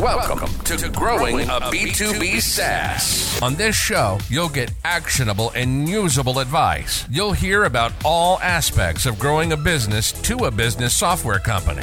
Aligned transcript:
Welcome 0.00 0.48
to 0.60 0.88
Growing 0.88 1.40
a 1.40 1.60
B2B 1.60 2.40
SaaS. 2.40 3.38
On 3.42 3.54
this 3.54 3.76
show, 3.76 4.18
you'll 4.30 4.48
get 4.48 4.72
actionable 4.82 5.50
and 5.54 5.86
usable 5.86 6.38
advice. 6.38 7.06
You'll 7.10 7.34
hear 7.34 7.64
about 7.64 7.92
all 8.02 8.38
aspects 8.40 9.04
of 9.04 9.18
growing 9.18 9.52
a 9.52 9.58
business 9.58 10.12
to 10.22 10.46
a 10.46 10.50
business 10.50 10.96
software 10.96 11.38
company 11.38 11.82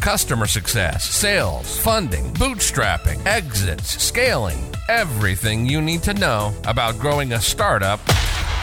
customer 0.00 0.46
success, 0.46 1.04
sales, 1.04 1.78
funding, 1.80 2.32
bootstrapping, 2.34 3.26
exits, 3.26 4.02
scaling, 4.02 4.58
everything 4.88 5.66
you 5.66 5.82
need 5.82 6.02
to 6.04 6.14
know 6.14 6.54
about 6.66 6.98
growing 6.98 7.34
a 7.34 7.40
startup. 7.40 8.00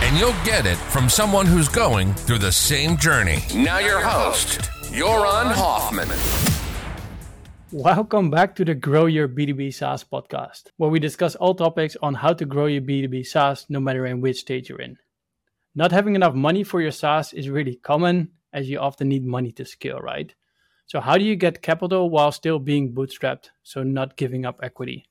And 0.02 0.18
you'll 0.18 0.34
get 0.44 0.66
it 0.66 0.78
from 0.78 1.10
someone 1.10 1.46
who's 1.46 1.68
going 1.68 2.16
through 2.16 2.40
the 2.40 2.52
same 2.52 2.98
journey. 2.98 3.44
Now, 3.54 3.78
your 3.78 4.00
host, 4.00 4.62
Joran 4.92 5.54
Hofman. 5.54 6.55
Welcome 7.78 8.30
back 8.30 8.56
to 8.56 8.64
the 8.64 8.74
Grow 8.74 9.06
Your 9.06 9.28
B2B 9.28 9.74
SaaS 9.74 10.02
podcast, 10.02 10.68
where 10.78 10.90
we 10.90 10.98
discuss 10.98 11.36
all 11.36 11.54
topics 11.54 11.98
on 12.02 12.14
how 12.14 12.32
to 12.32 12.46
grow 12.46 12.68
your 12.68 12.82
B2B 12.82 13.28
SaaS 13.28 13.66
no 13.68 13.82
matter 13.82 14.06
in 14.06 14.22
which 14.22 14.38
stage 14.38 14.70
you're 14.70 14.80
in. 14.80 14.98
Not 15.76 15.92
having 15.92 16.16
enough 16.16 16.34
money 16.34 16.64
for 16.64 16.82
your 16.82 16.92
SaaS 16.92 17.34
is 17.34 17.50
really 17.50 17.76
common 17.76 18.32
as 18.54 18.70
you 18.70 18.80
often 18.80 19.10
need 19.10 19.26
money 19.26 19.52
to 19.52 19.66
scale, 19.66 20.00
right? 20.00 20.34
So, 20.86 21.02
how 21.02 21.18
do 21.18 21.26
you 21.26 21.36
get 21.36 21.62
capital 21.62 22.10
while 22.10 22.32
still 22.32 22.60
being 22.60 22.94
bootstrapped, 22.94 23.50
so 23.62 23.84
not 23.84 24.16
giving 24.16 24.46
up 24.46 24.62
equity? 24.64 25.10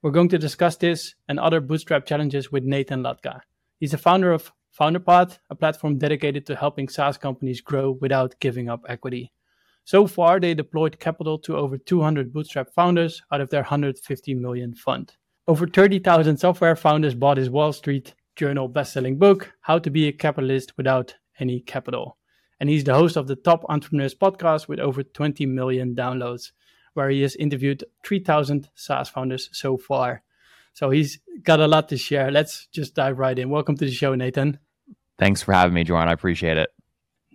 We're 0.00 0.10
going 0.10 0.30
to 0.30 0.38
discuss 0.38 0.76
this 0.76 1.16
and 1.28 1.38
other 1.38 1.60
bootstrap 1.60 2.06
challenges 2.06 2.50
with 2.50 2.64
Nathan 2.64 3.02
Latka. 3.02 3.40
He's 3.78 3.90
the 3.90 3.98
founder 3.98 4.32
of 4.32 4.52
FounderPath, 4.80 5.38
a 5.50 5.54
platform 5.54 5.98
dedicated 5.98 6.46
to 6.46 6.56
helping 6.56 6.88
SaaS 6.88 7.18
companies 7.18 7.60
grow 7.60 7.90
without 7.90 8.40
giving 8.40 8.70
up 8.70 8.86
equity. 8.88 9.32
So 9.86 10.08
far, 10.08 10.40
they 10.40 10.52
deployed 10.52 10.98
capital 10.98 11.38
to 11.38 11.56
over 11.56 11.78
200 11.78 12.32
bootstrap 12.32 12.74
founders 12.74 13.22
out 13.30 13.40
of 13.40 13.50
their 13.50 13.60
150 13.60 14.34
million 14.34 14.74
fund. 14.74 15.14
Over 15.46 15.68
30,000 15.68 16.38
software 16.38 16.74
founders 16.74 17.14
bought 17.14 17.36
his 17.36 17.48
Wall 17.48 17.72
Street 17.72 18.12
Journal 18.34 18.66
best-selling 18.66 19.16
book, 19.16 19.52
How 19.60 19.78
to 19.78 19.88
Be 19.88 20.08
a 20.08 20.12
Capitalist 20.12 20.76
Without 20.76 21.14
Any 21.38 21.60
Capital. 21.60 22.18
And 22.58 22.68
he's 22.68 22.82
the 22.82 22.94
host 22.94 23.16
of 23.16 23.28
the 23.28 23.36
Top 23.36 23.64
Entrepreneurs 23.68 24.12
podcast 24.12 24.66
with 24.66 24.80
over 24.80 25.04
20 25.04 25.46
million 25.46 25.94
downloads, 25.94 26.50
where 26.94 27.08
he 27.08 27.22
has 27.22 27.36
interviewed 27.36 27.84
3,000 28.04 28.68
SaaS 28.74 29.08
founders 29.08 29.48
so 29.52 29.76
far. 29.76 30.24
So 30.72 30.90
he's 30.90 31.20
got 31.44 31.60
a 31.60 31.68
lot 31.68 31.88
to 31.90 31.96
share. 31.96 32.32
Let's 32.32 32.66
just 32.72 32.96
dive 32.96 33.20
right 33.20 33.38
in. 33.38 33.50
Welcome 33.50 33.76
to 33.76 33.84
the 33.84 33.92
show, 33.92 34.16
Nathan. 34.16 34.58
Thanks 35.16 35.42
for 35.42 35.52
having 35.52 35.74
me, 35.74 35.84
Joran. 35.84 36.08
I 36.08 36.12
appreciate 36.12 36.56
it. 36.56 36.70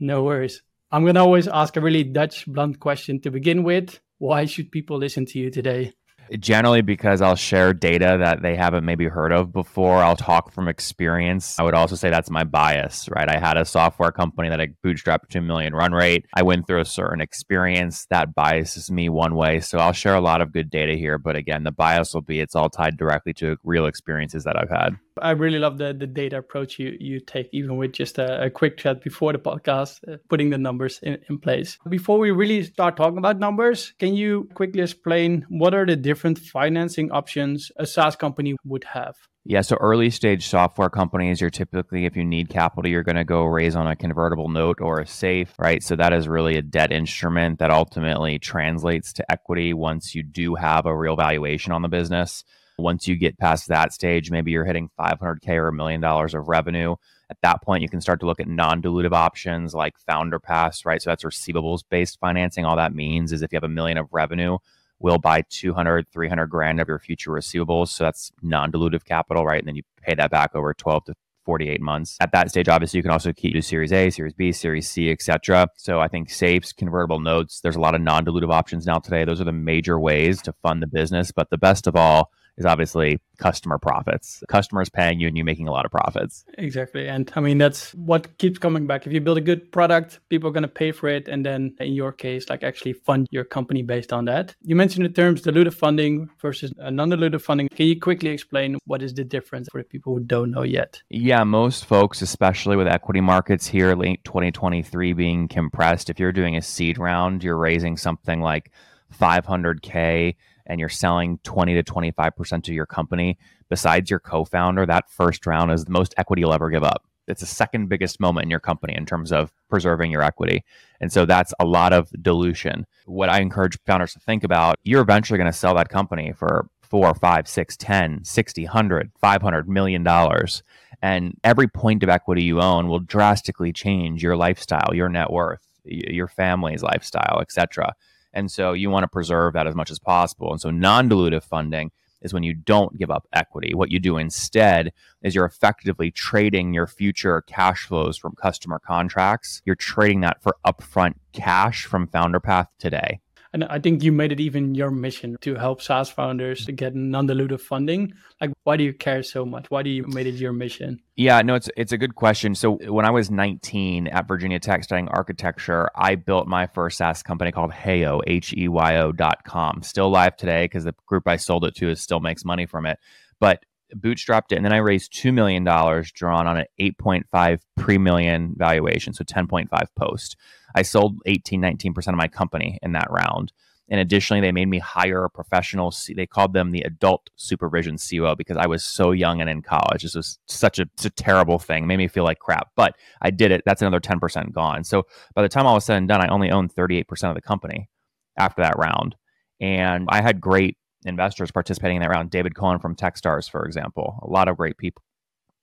No 0.01 0.23
worries. 0.23 0.61
I'm 0.93 1.03
going 1.03 1.15
to 1.15 1.21
always 1.21 1.47
ask 1.47 1.77
a 1.77 1.81
really 1.81 2.03
Dutch 2.03 2.45
blunt 2.45 2.81
question 2.81 3.21
to 3.21 3.31
begin 3.31 3.63
with. 3.63 4.01
Why 4.17 4.43
should 4.43 4.71
people 4.71 4.97
listen 4.97 5.25
to 5.27 5.39
you 5.39 5.49
today? 5.49 5.93
Generally, 6.37 6.81
because 6.81 7.21
I'll 7.21 7.35
share 7.35 7.73
data 7.73 8.17
that 8.19 8.41
they 8.41 8.55
haven't 8.55 8.85
maybe 8.85 9.05
heard 9.05 9.31
of 9.31 9.53
before. 9.53 9.97
I'll 9.97 10.17
talk 10.17 10.51
from 10.51 10.67
experience. 10.67 11.57
I 11.59 11.63
would 11.63 11.73
also 11.73 11.95
say 11.95 12.09
that's 12.09 12.29
my 12.29 12.43
bias, 12.43 13.07
right? 13.09 13.29
I 13.29 13.39
had 13.39 13.57
a 13.57 13.65
software 13.65 14.11
company 14.11 14.49
that 14.49 14.59
I 14.59 14.67
bootstrapped 14.85 15.29
to 15.29 15.39
a 15.39 15.41
million 15.41 15.73
run 15.73 15.93
rate. 15.93 16.25
I 16.33 16.43
went 16.43 16.67
through 16.67 16.81
a 16.81 16.85
certain 16.85 17.21
experience 17.21 18.05
that 18.09 18.35
biases 18.35 18.91
me 18.91 19.07
one 19.07 19.35
way. 19.35 19.61
So 19.61 19.77
I'll 19.77 19.93
share 19.93 20.15
a 20.15 20.21
lot 20.21 20.41
of 20.41 20.51
good 20.51 20.69
data 20.69 20.93
here. 20.95 21.17
But 21.17 21.37
again, 21.37 21.63
the 21.63 21.71
bias 21.71 22.13
will 22.13 22.21
be 22.21 22.41
it's 22.41 22.55
all 22.55 22.69
tied 22.69 22.97
directly 22.97 23.33
to 23.35 23.57
real 23.63 23.85
experiences 23.85 24.43
that 24.43 24.57
I've 24.57 24.69
had. 24.69 24.97
I 25.21 25.31
really 25.31 25.59
love 25.59 25.77
the, 25.77 25.93
the 25.93 26.07
data 26.07 26.37
approach 26.37 26.79
you, 26.79 26.97
you 26.99 27.19
take, 27.19 27.49
even 27.51 27.77
with 27.77 27.93
just 27.93 28.17
a, 28.17 28.45
a 28.45 28.49
quick 28.49 28.77
chat 28.77 29.03
before 29.03 29.33
the 29.33 29.39
podcast, 29.39 29.99
uh, 30.11 30.17
putting 30.29 30.49
the 30.49 30.57
numbers 30.57 30.99
in, 31.03 31.19
in 31.29 31.37
place. 31.37 31.77
Before 31.87 32.17
we 32.17 32.31
really 32.31 32.63
start 32.63 32.97
talking 32.97 33.17
about 33.17 33.39
numbers, 33.39 33.93
can 33.99 34.15
you 34.15 34.49
quickly 34.53 34.81
explain 34.81 35.45
what 35.49 35.73
are 35.73 35.85
the 35.85 35.95
different 35.95 36.39
financing 36.39 37.11
options 37.11 37.71
a 37.77 37.85
SaaS 37.85 38.15
company 38.15 38.55
would 38.65 38.83
have? 38.85 39.15
Yeah, 39.43 39.61
so 39.61 39.75
early 39.77 40.11
stage 40.11 40.47
software 40.47 40.91
companies, 40.91 41.41
you're 41.41 41.49
typically, 41.49 42.05
if 42.05 42.15
you 42.15 42.23
need 42.23 42.49
capital, 42.49 42.89
you're 42.89 43.01
going 43.01 43.15
to 43.15 43.23
go 43.23 43.43
raise 43.45 43.75
on 43.75 43.87
a 43.87 43.95
convertible 43.95 44.49
note 44.49 44.79
or 44.81 44.99
a 44.99 45.07
safe, 45.07 45.55
right? 45.57 45.81
So 45.81 45.95
that 45.95 46.13
is 46.13 46.27
really 46.27 46.57
a 46.57 46.61
debt 46.61 46.91
instrument 46.91 47.57
that 47.57 47.71
ultimately 47.71 48.37
translates 48.37 49.13
to 49.13 49.31
equity 49.31 49.73
once 49.73 50.13
you 50.13 50.21
do 50.21 50.53
have 50.53 50.85
a 50.85 50.95
real 50.95 51.15
valuation 51.15 51.71
on 51.71 51.81
the 51.81 51.87
business. 51.87 52.43
Once 52.81 53.07
you 53.07 53.15
get 53.15 53.37
past 53.37 53.67
that 53.67 53.93
stage, 53.93 54.31
maybe 54.31 54.51
you're 54.51 54.65
hitting 54.65 54.89
500K 54.99 55.49
or 55.49 55.69
a 55.69 55.73
million 55.73 56.01
dollars 56.01 56.33
of 56.33 56.47
revenue. 56.47 56.95
At 57.29 57.37
that 57.43 57.61
point, 57.61 57.81
you 57.81 57.89
can 57.89 58.01
start 58.01 58.19
to 58.21 58.25
look 58.25 58.39
at 58.39 58.47
non 58.47 58.81
dilutive 58.81 59.13
options 59.13 59.73
like 59.73 59.97
Founder 59.99 60.39
Path, 60.39 60.85
right? 60.85 61.01
So 61.01 61.09
that's 61.09 61.23
receivables 61.23 61.83
based 61.89 62.19
financing. 62.19 62.65
All 62.65 62.75
that 62.75 62.93
means 62.93 63.31
is 63.31 63.41
if 63.41 63.51
you 63.51 63.55
have 63.55 63.63
a 63.63 63.69
million 63.69 63.97
of 63.97 64.07
revenue, 64.11 64.57
we'll 64.99 65.17
buy 65.17 65.43
200, 65.49 66.07
300 66.11 66.47
grand 66.47 66.79
of 66.79 66.87
your 66.87 66.99
future 66.99 67.31
receivables. 67.31 67.89
So 67.89 68.03
that's 68.03 68.31
non 68.41 68.71
dilutive 68.71 69.05
capital, 69.05 69.45
right? 69.45 69.59
And 69.59 69.67
then 69.67 69.75
you 69.75 69.83
pay 70.01 70.15
that 70.15 70.31
back 70.31 70.55
over 70.55 70.73
12 70.73 71.05
to 71.05 71.13
48 71.45 71.81
months. 71.81 72.17
At 72.21 72.31
that 72.33 72.49
stage, 72.49 72.69
obviously, 72.69 72.97
you 72.97 73.03
can 73.03 73.11
also 73.11 73.33
keep 73.33 73.53
to 73.53 73.61
Series 73.61 73.91
A, 73.91 74.09
Series 74.09 74.33
B, 74.33 74.51
Series 74.51 74.89
C, 74.89 75.11
etc. 75.11 75.67
So 75.75 75.99
I 75.99 76.07
think 76.07 76.29
safes, 76.29 76.71
convertible 76.73 77.19
notes, 77.19 77.61
there's 77.61 77.75
a 77.75 77.79
lot 77.79 77.95
of 77.95 78.01
non-dilutive 78.01 78.51
options 78.51 78.85
now 78.85 78.99
today. 78.99 79.25
Those 79.25 79.41
are 79.41 79.45
the 79.45 79.51
major 79.51 79.99
ways 79.99 80.41
to 80.43 80.53
fund 80.61 80.81
the 80.81 80.87
business. 80.87 81.31
But 81.31 81.49
the 81.49 81.57
best 81.57 81.87
of 81.87 81.95
all 81.95 82.29
is 82.61 82.65
obviously 82.65 83.19
customer 83.37 83.77
profits. 83.79 84.43
Customers 84.47 84.87
paying 84.89 85.19
you 85.19 85.27
and 85.27 85.35
you 85.35 85.43
making 85.43 85.67
a 85.67 85.71
lot 85.71 85.83
of 85.83 85.91
profits. 85.91 86.45
Exactly. 86.57 87.07
And 87.07 87.31
I 87.35 87.39
mean, 87.41 87.57
that's 87.57 87.93
what 87.95 88.37
keeps 88.37 88.59
coming 88.59 88.85
back. 88.85 89.07
If 89.07 89.13
you 89.13 89.19
build 89.19 89.39
a 89.39 89.41
good 89.41 89.71
product, 89.71 90.19
people 90.29 90.47
are 90.49 90.53
going 90.53 90.69
to 90.71 90.75
pay 90.83 90.91
for 90.91 91.09
it. 91.09 91.27
And 91.27 91.43
then 91.45 91.75
in 91.79 91.93
your 91.93 92.11
case, 92.11 92.49
like 92.49 92.63
actually 92.63 92.93
fund 92.93 93.27
your 93.31 93.43
company 93.43 93.81
based 93.81 94.13
on 94.13 94.25
that. 94.25 94.55
You 94.61 94.75
mentioned 94.75 95.05
the 95.05 95.09
terms 95.09 95.41
dilutive 95.41 95.73
funding 95.73 96.29
versus 96.39 96.71
non 96.77 97.09
dilutive 97.09 97.41
funding. 97.41 97.67
Can 97.69 97.87
you 97.87 97.99
quickly 97.99 98.29
explain 98.29 98.77
what 98.85 99.01
is 99.01 99.13
the 99.13 99.23
difference 99.23 99.67
for 99.71 99.79
the 99.81 99.85
people 99.85 100.13
who 100.13 100.19
don't 100.23 100.51
know 100.51 100.63
yet? 100.63 101.01
Yeah, 101.09 101.43
most 101.43 101.85
folks, 101.85 102.21
especially 102.21 102.77
with 102.77 102.87
equity 102.87 103.21
markets 103.21 103.65
here, 103.65 103.95
late 103.95 104.23
2023 104.23 105.13
being 105.13 105.47
compressed, 105.47 106.09
if 106.11 106.19
you're 106.19 106.31
doing 106.31 106.55
a 106.55 106.61
seed 106.61 106.99
round, 106.99 107.43
you're 107.43 107.57
raising 107.57 107.97
something 107.97 108.39
like 108.39 108.71
500K 109.19 110.35
and 110.71 110.79
you're 110.79 110.87
selling 110.87 111.37
20 111.43 111.73
to 111.73 111.83
25% 111.83 112.53
of 112.53 112.73
your 112.73 112.85
company, 112.85 113.37
besides 113.69 114.09
your 114.09 114.21
co 114.21 114.45
founder, 114.45 114.85
that 114.85 115.09
first 115.09 115.45
round 115.45 115.69
is 115.69 115.83
the 115.83 115.91
most 115.91 116.13
equity 116.15 116.39
you'll 116.39 116.53
ever 116.53 116.69
give 116.69 116.85
up. 116.85 117.03
It's 117.27 117.41
the 117.41 117.45
second 117.45 117.89
biggest 117.89 118.21
moment 118.21 118.45
in 118.45 118.49
your 118.49 118.61
company 118.61 118.95
in 118.95 119.05
terms 119.05 119.33
of 119.33 119.51
preserving 119.69 120.11
your 120.11 120.21
equity. 120.21 120.63
And 121.01 121.11
so 121.11 121.25
that's 121.25 121.53
a 121.59 121.65
lot 121.65 121.91
of 121.91 122.09
dilution. 122.21 122.87
What 123.05 123.27
I 123.27 123.41
encourage 123.41 123.77
founders 123.85 124.13
to 124.13 124.21
think 124.21 124.45
about, 124.45 124.77
you're 124.83 125.01
eventually 125.01 125.37
going 125.37 125.51
to 125.51 125.57
sell 125.57 125.75
that 125.75 125.89
company 125.89 126.31
for 126.31 126.69
four, 126.81 127.13
five, 127.15 127.49
six, 127.49 127.75
10, 127.75 128.23
60, 128.23 128.63
100, 128.63 129.11
500 129.19 129.67
million 129.67 130.03
dollars. 130.03 130.63
And 131.01 131.37
every 131.43 131.67
point 131.67 132.01
of 132.01 132.09
equity 132.09 132.43
you 132.43 132.61
own 132.61 132.87
will 132.87 132.99
drastically 132.99 133.73
change 133.73 134.23
your 134.23 134.37
lifestyle, 134.37 134.93
your 134.93 135.09
net 135.09 135.31
worth, 135.31 135.67
your 135.83 136.29
family's 136.29 136.81
lifestyle, 136.81 137.39
etc. 137.41 137.93
And 138.33 138.51
so 138.51 138.73
you 138.73 138.89
want 138.89 139.03
to 139.03 139.07
preserve 139.07 139.53
that 139.53 139.67
as 139.67 139.75
much 139.75 139.91
as 139.91 139.99
possible. 139.99 140.51
And 140.51 140.61
so 140.61 140.71
non 140.71 141.09
dilutive 141.09 141.43
funding 141.43 141.91
is 142.21 142.33
when 142.33 142.43
you 142.43 142.53
don't 142.53 142.97
give 142.97 143.09
up 143.09 143.27
equity. 143.33 143.73
What 143.73 143.91
you 143.91 143.99
do 143.99 144.17
instead 144.17 144.93
is 145.21 145.33
you're 145.33 145.45
effectively 145.45 146.11
trading 146.11 146.73
your 146.73 146.87
future 146.87 147.41
cash 147.41 147.85
flows 147.87 148.17
from 148.17 148.35
customer 148.35 148.79
contracts. 148.79 149.61
You're 149.65 149.75
trading 149.75 150.21
that 150.21 150.41
for 150.41 150.55
upfront 150.65 151.15
cash 151.33 151.85
from 151.85 152.07
Founder 152.07 152.39
Path 152.39 152.67
today. 152.79 153.19
And 153.53 153.65
I 153.65 153.79
think 153.79 154.01
you 154.01 154.13
made 154.13 154.31
it 154.31 154.39
even 154.39 154.75
your 154.75 154.91
mission 154.91 155.35
to 155.41 155.55
help 155.55 155.81
SaaS 155.81 156.09
founders 156.09 156.65
to 156.65 156.71
get 156.71 156.95
non-dilutive 156.95 157.59
funding. 157.59 158.13
Like, 158.39 158.51
why 158.63 158.77
do 158.77 158.83
you 158.83 158.93
care 158.93 159.23
so 159.23 159.45
much? 159.45 159.69
Why 159.69 159.83
do 159.83 159.89
you 159.89 160.05
made 160.07 160.25
it 160.25 160.35
your 160.35 160.53
mission? 160.53 161.01
Yeah, 161.17 161.41
no, 161.41 161.55
it's 161.55 161.69
it's 161.75 161.91
a 161.91 161.97
good 161.97 162.15
question. 162.15 162.55
So 162.55 162.75
when 162.89 163.05
I 163.05 163.09
was 163.09 163.29
19 163.29 164.07
at 164.07 164.27
Virginia 164.27 164.59
Tech 164.59 164.83
studying 164.83 165.09
architecture, 165.09 165.89
I 165.95 166.15
built 166.15 166.47
my 166.47 166.65
first 166.67 166.97
SaaS 166.97 167.21
company 167.23 167.51
called 167.51 167.71
Heyo, 167.71 168.21
H 168.25 168.53
E 168.57 168.69
Y 168.69 168.97
O 168.97 169.11
dot 169.11 169.43
com. 169.43 169.83
Still 169.83 170.09
live 170.09 170.37
today 170.37 170.63
because 170.63 170.85
the 170.85 170.95
group 171.05 171.27
I 171.27 171.35
sold 171.35 171.65
it 171.65 171.75
to 171.75 171.89
is 171.89 172.01
still 172.01 172.21
makes 172.21 172.45
money 172.45 172.65
from 172.65 172.85
it. 172.85 172.99
But 173.39 173.65
bootstrapped 173.95 174.51
it, 174.51 174.55
and 174.55 174.65
then 174.65 174.73
I 174.73 174.77
raised 174.77 175.13
two 175.13 175.31
million 175.31 175.63
dollars, 175.63 176.11
drawn 176.11 176.47
on 176.47 176.57
an 176.57 176.65
8.5 176.79 177.59
pre-million 177.77 178.53
valuation, 178.55 179.13
so 179.13 179.23
10.5 179.23 179.67
post. 179.97 180.37
I 180.75 180.81
sold 180.81 181.19
18, 181.25 181.61
19% 181.61 182.07
of 182.07 182.15
my 182.15 182.27
company 182.27 182.79
in 182.81 182.93
that 182.93 183.07
round. 183.09 183.51
And 183.89 183.99
additionally, 183.99 184.39
they 184.39 184.53
made 184.53 184.67
me 184.67 184.79
hire 184.79 185.25
a 185.25 185.29
professional. 185.29 185.93
They 186.15 186.25
called 186.25 186.53
them 186.53 186.71
the 186.71 186.81
adult 186.83 187.29
supervision 187.35 187.97
COO 187.97 188.37
because 188.37 188.55
I 188.55 188.65
was 188.65 188.85
so 188.85 189.11
young 189.11 189.41
and 189.41 189.49
in 189.49 189.61
college. 189.61 190.03
This 190.03 190.15
was 190.15 190.39
such 190.47 190.79
a, 190.79 190.85
a 191.03 191.09
terrible 191.09 191.59
thing. 191.59 191.83
It 191.83 191.87
made 191.87 191.97
me 191.97 192.07
feel 192.07 192.23
like 192.23 192.39
crap, 192.39 192.69
but 192.77 192.95
I 193.21 193.31
did 193.31 193.51
it. 193.51 193.63
That's 193.65 193.81
another 193.81 193.99
10% 193.99 194.53
gone. 194.53 194.85
So 194.85 195.03
by 195.35 195.41
the 195.41 195.49
time 195.49 195.65
all 195.65 195.75
was 195.75 195.83
said 195.83 195.97
and 195.97 196.07
done, 196.07 196.21
I 196.21 196.29
only 196.29 196.51
owned 196.51 196.73
38% 196.73 197.03
of 197.27 197.35
the 197.35 197.41
company 197.41 197.89
after 198.37 198.61
that 198.61 198.77
round. 198.77 199.15
And 199.59 200.07
I 200.09 200.21
had 200.21 200.39
great 200.39 200.77
investors 201.05 201.51
participating 201.51 201.97
in 201.97 202.01
that 202.01 202.09
round. 202.09 202.31
David 202.31 202.55
Cohen 202.55 202.79
from 202.79 202.95
Techstars, 202.95 203.49
for 203.49 203.65
example, 203.65 204.19
a 204.21 204.29
lot 204.29 204.47
of 204.47 204.55
great 204.55 204.77
people. 204.77 205.03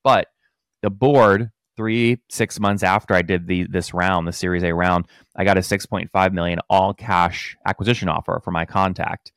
But 0.05 0.27
the 0.83 0.91
board 0.91 1.51
three 1.79 2.19
six 2.29 2.59
months 2.59 2.83
after 2.83 3.15
I 3.15 3.23
did 3.23 3.47
the 3.47 3.65
this 3.71 3.95
round, 3.95 4.27
the 4.27 4.33
Series 4.33 4.65
A 4.65 4.75
round, 4.75 5.07
I 5.37 5.45
got 5.45 5.57
a 5.57 5.61
6.5 5.61 6.33
million 6.33 6.59
all 6.69 6.93
cash 6.93 7.57
acquisition 7.65 8.09
offer 8.09 8.41
for 8.43 8.51
my 8.51 8.65
contact. 8.65 9.31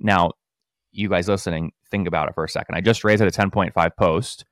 Now 0.00 0.32
you 0.92 1.10
guys 1.10 1.28
listening, 1.28 1.72
think 1.90 2.08
about 2.08 2.30
it 2.30 2.34
for 2.34 2.42
a 2.42 2.48
second. 2.48 2.74
I 2.74 2.80
just 2.80 3.04
raised 3.04 3.22
at 3.22 3.28
a 3.28 3.30
10.5 3.30 3.90
post. 3.98 4.46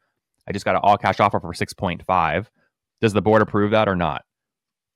I 0.47 0.53
just 0.53 0.67
got 0.67 0.75
an 0.75 0.83
all 0.85 0.99
cash 0.99 1.21
offer 1.21 1.41
for 1.41 1.55
6.5. 1.55 2.47
Does 3.01 3.13
the 3.15 3.23
board 3.23 3.41
approve 3.41 3.71
that 3.71 3.89
or 3.89 3.97
not? 3.97 4.25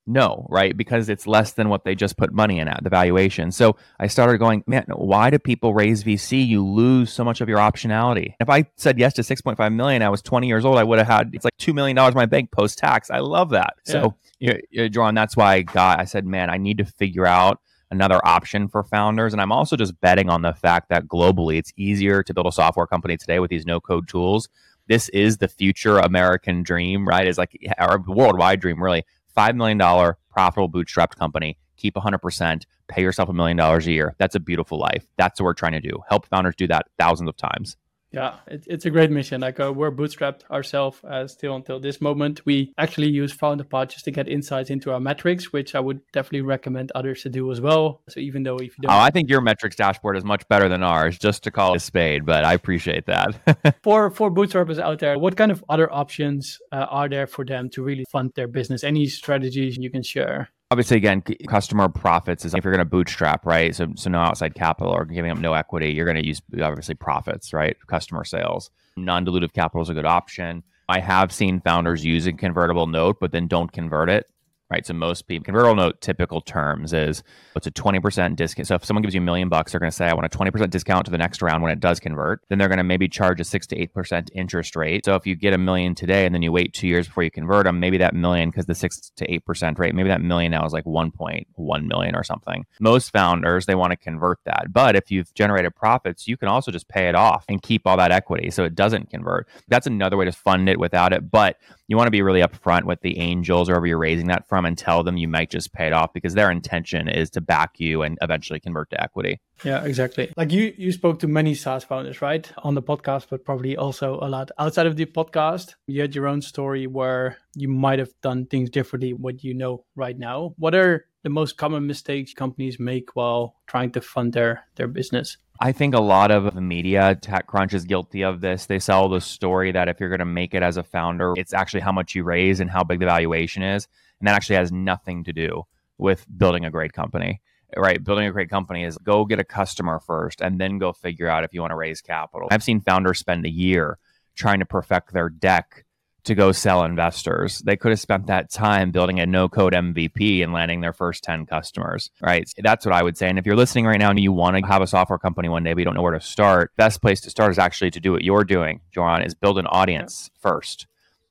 No, 0.09 0.47
right? 0.51 0.77
Because 0.77 1.09
it's 1.09 1.27
less 1.27 1.53
than 1.53 1.69
what 1.69 1.85
they 1.85 1.97
just 1.97 2.17
put 2.17 2.33
money 2.33 2.61
in 2.61 2.69
at 2.69 2.85
the 2.85 2.91
valuation. 2.91 3.51
So 3.51 3.77
I 3.99 4.07
started 4.07 4.39
going, 4.39 4.63
man, 4.67 4.85
why 4.95 5.31
do 5.31 5.39
people 5.39 5.75
raise 5.75 6.05
VC? 6.05 6.47
You 6.47 6.65
lose 6.65 7.13
so 7.13 7.25
much 7.25 7.41
of 7.41 7.49
your 7.49 7.59
optionality. 7.59 8.35
If 8.39 8.49
I 8.49 8.67
said 8.77 8.99
yes 9.01 9.15
to 9.15 9.23
6.5 9.23 9.75
million, 9.75 10.03
I 10.03 10.09
was 10.09 10.23
20 10.23 10.47
years 10.47 10.65
old, 10.65 10.79
I 10.79 10.85
would 10.85 10.99
have 10.99 11.09
had 11.09 11.31
it's 11.33 11.45
like 11.45 11.57
$2 11.59 11.75
million 11.75 11.99
in 11.99 12.15
my 12.15 12.27
bank 12.27 12.53
post 12.53 12.79
tax. 12.79 13.11
I 13.11 13.19
love 13.19 13.51
that. 13.51 13.75
Yeah. 13.87 13.93
So, 13.93 14.15
you're, 14.39 14.61
you're 14.71 14.89
drawn. 14.89 15.15
That's 15.15 15.37
why 15.37 15.55
I 15.55 15.63
got, 15.63 15.99
I 15.99 16.05
said, 16.05 16.27
man, 16.27 16.51
I 16.51 16.59
need 16.59 16.79
to 16.79 16.85
figure 16.85 17.27
out 17.27 17.61
another 17.91 18.25
option 18.25 18.69
for 18.69 18.85
founders. 18.85 19.33
And 19.33 19.41
I'm 19.41 19.53
also 19.53 19.77
just 19.77 20.01
betting 20.01 20.29
on 20.29 20.43
the 20.43 20.53
fact 20.53 20.89
that 20.91 21.07
globally 21.07 21.59
it's 21.59 21.73
easier 21.77 22.23
to 22.23 22.35
build 22.35 22.47
a 22.47 22.53
software 22.53 22.87
company 22.87 23.17
today 23.17 23.39
with 23.39 23.51
these 23.51 23.67
no 23.67 23.81
code 23.81 24.09
tools. 24.09 24.49
This 24.89 25.09
is 25.09 25.39
the 25.39 25.49
future 25.49 25.99
American 25.99 26.63
dream, 26.63 27.09
right? 27.09 27.27
Is 27.27 27.39
like 27.39 27.59
our 27.79 28.01
worldwide 28.07 28.61
dream, 28.61 28.81
really 28.81 29.05
$5 29.37 29.57
million 29.57 30.15
profitable 30.31 30.71
bootstrapped 30.71 31.17
company, 31.17 31.59
keep 31.77 31.95
100%, 31.95 32.63
pay 32.89 33.03
yourself 33.03 33.29
a 33.29 33.33
million 33.33 33.57
dollars 33.57 33.87
a 33.87 33.93
year. 33.93 34.15
That's 34.19 34.35
a 34.35 34.41
beautiful 34.41 34.79
life. 34.79 35.07
That's 35.17 35.41
what 35.41 35.45
we're 35.45 35.55
trying 35.55 35.73
to 35.73 35.81
do. 35.81 36.03
Help 36.09 36.27
founders 36.27 36.57
do 36.57 36.67
that 36.69 36.87
thousands 36.99 37.29
of 37.29 37.37
times. 37.37 37.77
Yeah, 38.13 38.37
it, 38.47 38.65
it's 38.67 38.87
a 38.87 38.91
great 38.91 39.11
mission. 39.11 39.41
Like 39.41 39.61
uh, 39.61 39.73
we're 39.73 39.91
bootstrapped 39.91 40.49
ourselves 40.51 40.99
uh, 41.05 41.27
still 41.27 41.55
until 41.55 41.81
this 41.81 42.01
moment. 42.01 42.47
We 42.47 42.73
actually 42.79 43.11
use 43.11 43.37
FounderPath 43.37 43.91
just 43.91 44.05
to 44.05 44.11
get 44.11 44.29
insights 44.29 44.71
into 44.71 44.93
our 44.93 45.01
metrics, 45.01 45.53
which 45.53 45.75
I 45.75 45.81
would 45.81 46.01
definitely 46.13 46.43
recommend 46.43 46.93
others 46.95 47.23
to 47.23 47.29
do 47.29 47.51
as 47.51 47.61
well. 47.61 48.03
So 48.09 48.21
even 48.21 48.43
though 48.43 48.57
if 48.57 48.79
you 48.79 48.83
don't, 48.83 48.93
oh, 48.93 48.99
I 48.99 49.11
think 49.11 49.29
your 49.29 49.41
metrics 49.41 49.77
dashboard 49.77 50.17
is 50.17 50.25
much 50.25 50.47
better 50.49 50.69
than 50.69 50.83
ours. 50.83 51.19
Just 51.19 51.43
to 51.45 51.51
call 51.51 51.75
it 51.75 51.79
a 51.79 51.81
spade, 51.81 52.25
but 52.25 52.45
I 52.45 52.55
appreciate 52.55 53.07
that. 53.07 53.77
for 53.83 54.11
for 54.11 54.31
bootstrappers 54.31 54.79
out 54.79 55.01
there, 55.01 55.19
what 55.19 55.37
kind 55.37 55.51
of 55.51 55.65
other 55.69 55.93
options 55.93 56.59
uh, 56.73 56.87
are 56.89 57.09
there 57.09 57.27
for 57.27 57.45
them 57.45 57.69
to 57.71 57.83
really 57.83 58.05
fund 58.11 58.33
their 58.35 58.49
business? 58.49 58.85
Any 58.85 59.07
strategies 59.07 59.77
you 59.77 59.91
can 59.91 60.03
share? 60.03 60.51
Obviously 60.71 60.97
again 60.97 61.23
customer 61.49 61.89
profits 61.89 62.45
is 62.45 62.55
if 62.55 62.65
you're 62.65 62.73
going 62.73 62.85
to 62.85 62.91
bootstrap 62.91 63.47
right? 63.47 63.75
So 63.75 63.89
so 63.97 64.11
no 64.11 64.19
outside 64.19 64.55
capital 64.55 64.93
or 64.93 65.05
giving 65.05 65.31
up 65.31 65.39
no 65.39 65.55
equity 65.55 65.93
you're 65.93 66.07
going 66.07 66.21
to 66.23 66.27
use 66.27 66.41
obviously 66.61 66.95
profits 66.95 67.53
right? 67.53 67.77
Customer 67.87 68.25
sales. 68.25 68.71
Non-dilutive 68.97 69.53
capital 69.53 69.83
is 69.83 69.89
a 69.89 69.95
good 69.95 70.07
option. 70.07 70.63
I 70.89 71.01
have 71.01 71.33
seen 71.33 71.61
founders 71.61 72.05
use 72.05 72.27
a 72.27 72.33
convertible 72.33 72.87
note 72.87 73.19
but 73.21 73.33
then 73.33 73.47
don't 73.47 73.73
convert 73.73 74.11
it 74.11 74.27
right? 74.71 74.85
So 74.85 74.95
most 74.95 75.27
people 75.29 75.45
convertible 75.45 75.77
note 75.77 76.01
typical 76.01 76.41
terms 76.41 76.93
is 76.93 77.23
it's 77.55 77.67
a 77.67 77.71
20% 77.71 78.37
discount. 78.37 78.67
So 78.67 78.75
if 78.75 78.85
someone 78.85 79.03
gives 79.03 79.15
you 79.15 79.21
a 79.21 79.25
million 79.25 79.49
bucks, 79.49 79.73
they're 79.73 79.81
going 79.81 79.91
to 79.91 79.97
say, 79.97 80.07
I 80.07 80.15
want 80.15 80.27
a 80.27 80.37
20% 80.37 80.71
discount 80.71 81.05
to 81.07 81.11
the 81.11 81.19
next 81.19 81.41
round 81.41 81.63
when 81.63 81.73
it 81.73 81.81
does 81.81 82.01
convert. 82.01 82.43
Then 82.49 82.59
they're 82.59 82.69
going 82.69 82.79
to 82.79 82.85
maybe 82.85 83.09
charge 83.09 83.41
a 83.41 83.45
six 83.45 83.67
to 83.69 83.87
8% 83.89 84.29
interest 84.35 84.75
rate. 84.77 85.05
So 85.05 85.15
if 85.15 85.27
you 85.27 85.37
get 85.37 85.55
a 85.55 85.59
million 85.59 85.95
today 85.95 86.27
and 86.27 86.35
then 86.35 86.43
you 86.43 86.51
wait 86.51 86.73
two 86.73 86.89
years 86.89 87.07
before 87.07 87.23
you 87.23 87.31
convert 87.31 87.65
them, 87.65 87.79
maybe 87.81 87.99
that 87.99 88.15
million, 88.15 88.51
because 88.51 88.67
the 88.67 88.75
six 88.75 89.11
to 89.17 89.27
8% 89.27 89.79
rate, 89.79 89.95
maybe 89.95 90.09
that 90.09 90.21
million 90.21 90.51
now 90.51 90.65
is 90.65 90.73
like 90.73 90.85
1.1 90.85 91.87
million 91.87 92.17
or 92.17 92.25
something. 92.25 92.67
Most 92.81 93.13
founders, 93.13 93.67
they 93.67 93.75
want 93.75 93.93
to 93.93 93.97
convert 93.97 94.39
that. 94.45 94.73
But 94.73 94.97
if 94.97 95.11
you've 95.11 95.33
generated 95.35 95.75
profits, 95.77 96.27
you 96.27 96.37
can 96.37 96.49
also 96.49 96.71
just 96.71 96.89
pay 96.89 97.09
it 97.09 97.15
off 97.15 97.45
and 97.49 97.63
keep 97.63 97.87
all 97.87 97.97
that 97.97 98.11
equity 98.11 98.51
so 98.51 98.65
it 98.65 98.75
doesn't 98.75 99.11
convert. 99.11 99.47
That's 99.69 99.87
another 99.87 100.17
way 100.17 100.25
to 100.25 100.33
fund 100.33 100.69
it 100.69 100.81
without 100.81 101.13
it. 101.13 101.31
But 101.31 101.57
you 101.89 101.97
want 101.97 102.07
to 102.07 102.13
be 102.13 102.23
really 102.23 102.41
upfront 102.41 102.85
with 102.85 103.01
the 103.01 103.19
angels 103.19 103.69
or 103.69 103.73
wherever 103.73 103.87
you're 103.87 103.99
raising 103.99 104.27
that 104.29 104.49
from 104.49 104.65
and 104.67 104.77
tell 104.77 105.03
them 105.03 105.17
you 105.17 105.29
might 105.29 105.51
just 105.51 105.73
pay 105.73 105.87
it 105.87 105.93
off 105.93 106.13
because 106.13 106.35
their 106.35 106.51
intention 106.51 107.09
is 107.09 107.31
to 107.31 107.41
back 107.41 107.79
you 107.79 108.03
and 108.03 108.19
eventually 108.23 108.59
convert 108.59 108.91
to 108.91 109.01
equity. 109.01 109.41
Yeah, 109.65 109.85
exactly. 109.85 110.33
Like 110.37 110.53
you 110.53 110.75
you 110.77 110.93
spoke 110.93 111.21
to 111.21 111.29
many 111.29 111.55
SaaS 111.55 111.85
founders, 111.85 112.21
right? 112.21 112.51
On 112.59 112.75
the 112.75 112.83
podcast, 112.83 113.27
but 113.31 113.45
probably 113.45 113.77
also 113.77 114.19
a 114.21 114.29
lot 114.29 114.51
outside 114.59 114.87
of 114.87 114.97
the 114.97 115.07
podcast. 115.07 115.75
You 115.87 116.01
had 116.01 116.15
your 116.15 116.27
own 116.27 116.43
story 116.43 116.87
where 116.87 117.39
you 117.55 117.69
might 117.69 117.99
have 117.99 118.13
done 118.23 118.47
things 118.47 118.71
differently 118.71 119.13
what 119.13 119.45
you 119.45 119.55
know 119.55 119.85
right 119.95 120.19
now. 120.19 120.55
What 120.59 120.75
are 120.75 121.07
the 121.23 121.31
most 121.31 121.57
common 121.57 121.87
mistakes 121.87 122.35
companies 122.35 122.79
make 122.79 123.17
while 123.17 123.57
trying 123.67 123.93
to 123.93 124.01
fund 124.01 124.33
their 124.33 124.65
their 124.75 124.89
business? 124.89 125.39
I 125.61 125.73
think 125.73 125.95
a 125.95 126.01
lot 126.01 126.31
of 126.31 126.55
the 126.55 126.61
media, 126.61 127.19
TechCrunch 127.21 127.73
is 127.73 127.85
guilty 127.85 128.23
of 128.23 128.41
this. 128.41 128.67
They 128.67 128.79
sell 128.79 129.09
the 129.09 129.21
story 129.21 129.73
that 129.73 129.89
if 129.89 130.01
you're 130.01 130.09
going 130.09 130.19
to 130.19 130.25
make 130.25 130.55
it 130.55 130.63
as 130.63 130.77
a 130.77 130.83
founder, 130.83 131.35
it's 131.37 131.55
actually 131.55 131.81
how 131.81 131.93
much 131.93 132.15
you 132.15 132.25
raise 132.25 132.61
and 132.61 132.71
how 132.71 132.85
big 132.85 133.01
the 133.01 133.07
valuation 133.07 133.63
is. 133.63 133.89
And 134.21 134.29
that 134.29 134.35
actually 134.35 134.57
has 134.57 134.73
nothing 134.73 135.25
to 135.25 135.33
do 135.33 135.63
with 135.99 136.27
building 136.37 136.65
a 136.65 136.71
great 136.71 136.93
company, 136.93 137.41
right? 137.77 138.03
Building 138.03 138.27
a 138.27 138.33
great 138.33 138.51
company 138.51 138.85
is 138.85 138.99
go 138.99 139.25
get 139.25 139.41
a 139.41 139.45
customer 139.45 139.99
first 139.99 140.41
and 140.43 140.61
then 140.61 140.79
go 140.79 140.93
figure 140.93 141.29
out 141.29 141.45
if 141.45 141.55
you 141.55 141.61
want 141.63 141.71
to 141.71 141.77
raise 141.77 142.01
capital. 142.01 142.49
I've 142.51 142.63
seen 142.63 142.81
founders 142.81 143.19
spend 143.19 143.47
a 143.47 143.51
year 143.51 143.99
trying 144.35 144.59
to 144.59 144.67
perfect 144.67 145.13
their 145.13 145.31
deck 145.31 145.86
to 146.27 146.35
go 146.35 146.53
sell 146.53 146.85
investors. 146.85 147.61
They 147.61 147.77
could 147.77 147.91
have 147.91 148.01
spent 148.01 148.27
that 148.27 148.51
time 148.51 148.91
building 148.91 149.21
a 149.21 149.27
no 149.27 149.49
code 149.49 149.73
MVP 149.73 150.43
and 150.43 150.53
landing 150.53 150.81
their 150.81 150.93
first 150.93 151.25
10 151.25 151.47
customers, 151.47 152.11
right? 152.21 152.49
That's 152.59 152.85
what 152.85 152.95
I 152.95 153.03
would 153.03 153.17
say. 153.17 153.29
And 153.29 153.39
if 153.39 153.47
you're 153.47 153.57
listening 153.57 153.87
right 153.87 153.99
now 153.99 154.11
and 154.11 154.21
you 154.21 154.33
want 154.33 154.57
to 154.57 154.67
have 154.67 154.83
a 154.83 154.87
software 154.87 155.19
company 155.19 155.49
one 155.49 155.65
day, 155.65 155.73
but 155.73 155.79
you 155.79 155.85
don't 155.85 155.95
know 155.95 156.03
where 156.03 156.13
to 156.13 156.21
start, 156.21 156.73
best 156.77 157.01
place 157.01 157.21
to 157.23 157.31
start 157.31 157.51
is 157.51 157.59
actually 157.59 157.91
to 157.93 158.01
do 158.01 158.13
what 158.13 158.25
you're 158.25 158.45
doing, 158.45 158.81
Joran, 158.93 159.23
is 159.23 159.35
build 159.35 159.59
an 159.59 159.67
audience 159.69 160.31
first, 160.41 160.87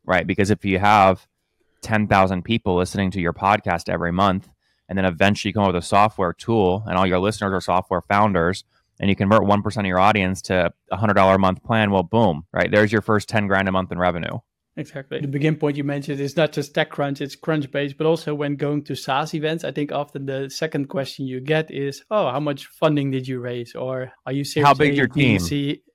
right? 0.05 0.25
Because 0.25 0.49
if 0.49 0.65
you 0.65 0.79
have 0.79 1.27
10,000 1.81 2.43
people 2.43 2.75
listening 2.75 3.11
to 3.11 3.21
your 3.21 3.33
podcast 3.33 3.89
every 3.89 4.11
month, 4.11 4.49
and 4.87 4.97
then 4.97 5.05
eventually 5.05 5.49
you 5.49 5.53
come 5.53 5.63
up 5.63 5.73
with 5.73 5.83
a 5.83 5.85
software 5.85 6.33
tool 6.33 6.83
and 6.87 6.97
all 6.97 7.07
your 7.07 7.19
listeners 7.19 7.53
are 7.53 7.61
software 7.61 8.01
founders, 8.01 8.63
and 8.99 9.09
you 9.09 9.15
convert 9.15 9.41
1% 9.41 9.77
of 9.77 9.85
your 9.85 9.99
audience 9.99 10.41
to 10.43 10.71
a 10.91 10.97
$100 10.97 11.35
a 11.35 11.37
month 11.37 11.63
plan, 11.63 11.91
well, 11.91 12.03
boom, 12.03 12.45
right? 12.53 12.71
There's 12.71 12.91
your 12.91 13.01
first 13.01 13.27
10 13.27 13.47
grand 13.47 13.67
a 13.67 13.71
month 13.71 13.91
in 13.91 13.99
revenue. 13.99 14.39
Exactly. 14.77 15.21
The 15.21 15.27
begin 15.27 15.55
point 15.55 15.77
you 15.77 15.85
mentioned 15.85 16.19
is 16.19 16.35
not 16.35 16.51
just 16.51 16.73
TechCrunch, 16.73 17.21
it's 17.21 17.35
Crunchbase, 17.35 17.97
but 17.97 18.05
also 18.05 18.35
when 18.35 18.55
going 18.55 18.83
to 18.83 18.95
SaaS 18.95 19.33
events, 19.33 19.63
I 19.63 19.71
think 19.71 19.91
often 19.91 20.25
the 20.25 20.49
second 20.49 20.89
question 20.89 21.25
you 21.25 21.39
get 21.39 21.71
is, 21.71 22.03
oh, 22.11 22.29
how 22.29 22.41
much 22.41 22.67
funding 22.67 23.11
did 23.11 23.27
you 23.27 23.39
raise? 23.39 23.73
Or 23.73 24.11
are 24.25 24.33
you 24.33 24.43
serious? 24.43 24.67
How 24.67 24.73
big 24.73 24.97
your 24.97 25.07
team? 25.07 25.39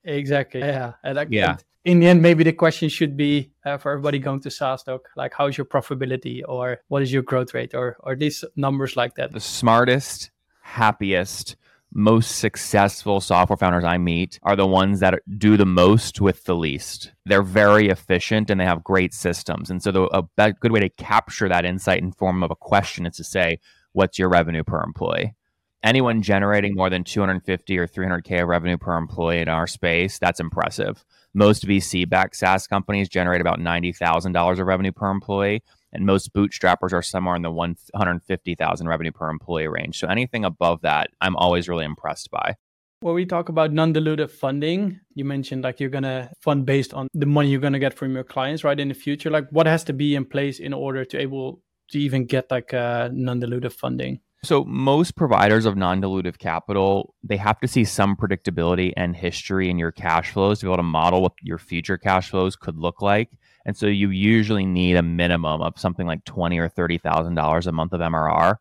Exactly. 0.05 0.61
Yeah. 0.61 0.95
And 1.05 1.21
I, 1.21 1.27
yeah. 1.29 1.59
in 1.85 2.01
the 2.01 2.07
end, 2.07 2.23
maybe 2.23 2.43
the 2.43 2.55
question 2.55 2.89
should 2.89 3.19
be 3.19 3.53
uh, 3.67 3.77
for 3.77 3.93
everybody 3.93 4.19
going 4.19 4.41
to 4.41 4.51
SaaS 4.51 4.83
talk, 4.83 5.11
like 5.15 5.35
how's 5.37 5.59
your 5.59 5.67
profitability 5.67 6.41
or 6.49 6.79
what 6.89 7.03
is 7.03 7.13
your 7.13 7.23
growth 7.23 7.53
rate 7.53 7.75
or, 7.75 7.99
or 8.01 8.17
these 8.17 8.45
numbers 8.57 8.97
like 8.97 9.15
that. 9.17 9.33
The 9.33 9.41
smartest, 9.41 10.31
happiest, 10.63 11.57
most 11.93 12.39
successful 12.39 13.21
software 13.21 13.57
founders 13.57 13.85
I 13.85 13.99
meet 13.99 14.39
are 14.43 14.57
the 14.57 14.67
ones 14.67 15.01
that 15.01 15.21
do 15.39 15.57
the 15.57 15.67
most 15.67 16.21
with 16.21 16.45
the 16.45 16.55
least. 16.55 17.13
They're 17.27 17.43
very 17.43 17.89
efficient 17.89 18.51
and 18.51 18.61
they 18.61 18.65
have 18.65 18.85
great 18.85 19.13
systems. 19.13 19.71
And 19.71 19.83
so, 19.83 19.91
the, 19.91 20.25
a 20.39 20.53
good 20.53 20.73
way 20.73 20.81
to 20.81 20.89
capture 20.89 21.49
that 21.49 21.65
insight 21.65 22.03
in 22.03 22.13
form 22.13 22.43
of 22.43 22.51
a 22.51 22.57
question 22.57 23.07
is 23.07 23.17
to 23.17 23.25
say, 23.25 23.59
"What's 23.93 24.19
your 24.19 24.29
revenue 24.29 24.65
per 24.65 24.83
employee?" 24.83 25.35
Anyone 25.83 26.23
generating 26.23 26.75
more 26.75 26.91
than 26.91 27.05
250 27.05 27.79
or 27.79 27.87
300k 27.87 28.43
of 28.43 28.49
revenue 28.49 28.77
per 28.77 28.97
employee 28.97 29.41
in 29.41 29.49
our 29.49 29.67
space, 29.67 30.19
that's 30.19 30.39
impressive. 30.39 31.05
Most 31.33 31.67
VC-backed 31.67 32.37
SaaS 32.37 32.67
companies 32.67 33.09
generate 33.09 33.41
about 33.41 33.61
$90,000 33.61 34.59
of 34.59 34.67
revenue 34.67 34.93
per 34.93 35.11
employee 35.11 35.63
and 35.93 36.07
most 36.07 36.33
bootstrappers 36.33 36.93
are 36.93 37.03
somewhere 37.03 37.37
in 37.37 37.43
the 37.43 37.51
150,000 37.51 38.89
revenue 38.89 39.13
per 39.13 39.29
employee 39.29 39.69
range. 39.69 39.99
So 39.99 40.09
anything 40.09 40.45
above 40.45 40.83
that, 40.83 41.11
I'm 41.21 41.37
always 41.37 41.69
really 41.69 41.85
impressed 41.85 42.31
by. 42.31 42.57
When 43.01 43.15
we 43.15 43.25
talk 43.25 43.49
about 43.49 43.73
non-dilutive 43.73 44.31
funding, 44.31 45.01
you 45.15 45.25
mentioned 45.25 45.65
like 45.65 45.81
you're 45.81 45.89
gonna 45.89 46.31
fund 46.41 46.67
based 46.67 46.93
on 46.93 47.09
the 47.15 47.25
money 47.25 47.49
you're 47.49 47.61
gonna 47.61 47.79
get 47.79 47.95
from 47.95 48.15
your 48.15 48.25
clients, 48.25 48.63
right? 48.63 48.79
In 48.79 48.89
the 48.89 48.95
future, 48.95 49.31
like 49.31 49.49
what 49.51 49.67
has 49.67 49.85
to 49.85 49.95
be 49.95 50.15
in 50.15 50.27
place 50.27 50.61
in 50.61 50.75
order 50.75 51.07
to 51.07 51.19
able 51.19 51.63
to 51.93 51.99
even 51.99 52.27
get 52.27 52.51
like 52.51 52.75
uh, 52.75 53.09
non-dilutive 53.11 53.73
funding? 53.73 54.21
So 54.43 54.65
most 54.65 55.17
providers 55.17 55.67
of 55.67 55.77
non-dilutive 55.77 56.39
capital, 56.39 57.15
they 57.23 57.37
have 57.37 57.61
to 57.61 57.69
see 57.69 57.85
some 57.85 58.17
predictability 58.17 58.93
and 58.97 59.15
history 59.15 59.69
in 59.69 59.79
your 59.79 59.93
cash 59.93 60.33
flows 60.33 60.61
to 60.61 60.67
be 60.67 60.69
able 60.69 60.79
to 60.79 60.83
model 60.83 61.21
what 61.21 61.33
your 61.43 61.59
future 61.59 61.99
cash 61.99 62.31
flows 62.31 62.57
could 62.57 62.77
look 62.77 63.03
like. 63.03 63.31
And 63.67 63.77
so 63.77 63.87
you 63.87 64.11
usually 64.11 64.65
need 64.65 64.97
a 64.97 65.03
minimum 65.03 65.61
of 65.63 65.79
something 65.79 66.07
like 66.07 66.25
twenty 66.25 66.59
or 66.59 66.69
thirty 66.69 66.99
thousand 66.99 67.35
dollars 67.35 67.67
a 67.67 67.73
month 67.73 67.93
of 67.93 68.01
MRR 68.01 68.57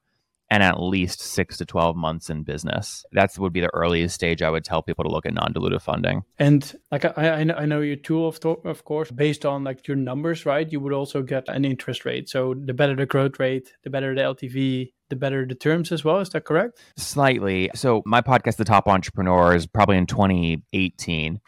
and 0.49 0.63
at 0.63 0.81
least 0.81 1.21
six 1.21 1.57
to 1.57 1.65
12 1.65 1.95
months 1.95 2.29
in 2.29 2.43
business. 2.43 3.05
That 3.11 3.37
would 3.37 3.53
be 3.53 3.61
the 3.61 3.73
earliest 3.73 4.15
stage 4.15 4.41
I 4.41 4.49
would 4.49 4.63
tell 4.63 4.81
people 4.81 5.03
to 5.03 5.09
look 5.09 5.25
at 5.25 5.33
non-dilutive 5.33 5.81
funding. 5.81 6.23
And 6.39 6.75
like 6.91 7.05
I, 7.05 7.41
I 7.41 7.65
know 7.65 7.81
your 7.81 7.95
tool, 7.95 8.27
of, 8.27 8.65
of 8.65 8.83
course, 8.83 9.11
based 9.11 9.45
on 9.45 9.63
like 9.63 9.87
your 9.87 9.97
numbers, 9.97 10.45
right? 10.45 10.69
You 10.69 10.79
would 10.79 10.93
also 10.93 11.21
get 11.21 11.47
an 11.49 11.65
interest 11.65 12.03
rate. 12.03 12.29
So 12.29 12.55
the 12.55 12.73
better 12.73 12.95
the 12.95 13.05
growth 13.05 13.39
rate, 13.39 13.73
the 13.83 13.89
better 13.89 14.15
the 14.15 14.21
LTV, 14.21 14.91
the 15.09 15.15
better 15.15 15.45
the 15.45 15.55
terms 15.55 15.91
as 15.91 16.03
well. 16.03 16.19
Is 16.19 16.29
that 16.29 16.45
correct? 16.45 16.79
Slightly. 16.97 17.69
So 17.75 18.01
my 18.05 18.21
podcast, 18.21 18.57
The 18.57 18.65
Top 18.65 18.87
Entrepreneur, 18.87 19.55
is 19.55 19.67
probably 19.67 19.97
in 19.97 20.07
2018. 20.07 21.39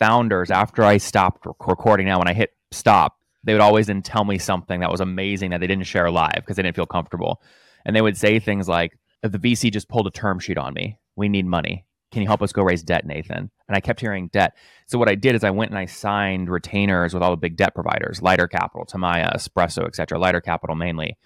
Founders, 0.00 0.50
after 0.50 0.82
I 0.82 0.96
stopped 0.98 1.46
recording 1.46 2.06
now, 2.06 2.18
when 2.18 2.28
I 2.28 2.34
hit 2.34 2.50
stop, 2.74 3.18
they 3.44 3.52
would 3.52 3.62
always 3.62 3.86
then 3.86 4.02
tell 4.02 4.24
me 4.24 4.38
something 4.38 4.80
that 4.80 4.90
was 4.90 5.00
amazing 5.00 5.50
that 5.50 5.60
they 5.60 5.66
didn't 5.66 5.86
share 5.86 6.10
live 6.10 6.36
because 6.36 6.56
they 6.56 6.62
didn't 6.62 6.76
feel 6.76 6.86
comfortable. 6.86 7.42
And 7.84 7.94
they 7.94 8.02
would 8.02 8.16
say 8.16 8.38
things 8.38 8.68
like, 8.68 8.98
if 9.22 9.32
the 9.32 9.38
VC 9.38 9.72
just 9.72 9.88
pulled 9.88 10.06
a 10.06 10.10
term 10.10 10.38
sheet 10.38 10.58
on 10.58 10.74
me, 10.74 10.98
we 11.16 11.28
need 11.28 11.46
money. 11.46 11.84
Can 12.12 12.22
you 12.22 12.28
help 12.28 12.42
us 12.42 12.52
go 12.52 12.62
raise 12.62 12.82
debt, 12.82 13.06
Nathan? 13.06 13.50
And 13.66 13.76
I 13.76 13.80
kept 13.80 14.00
hearing 14.00 14.28
debt. 14.28 14.54
So 14.86 14.98
what 14.98 15.08
I 15.08 15.14
did 15.14 15.34
is 15.34 15.42
I 15.42 15.50
went 15.50 15.70
and 15.70 15.78
I 15.78 15.86
signed 15.86 16.48
retainers 16.48 17.12
with 17.12 17.22
all 17.22 17.30
the 17.30 17.36
big 17.36 17.56
debt 17.56 17.74
providers, 17.74 18.22
Lighter 18.22 18.46
Capital, 18.46 18.86
Timia, 18.86 19.34
Espresso, 19.34 19.84
et 19.86 19.96
cetera, 19.96 20.18
Lighter 20.18 20.40
Capital 20.40 20.76
mainly. 20.76 21.16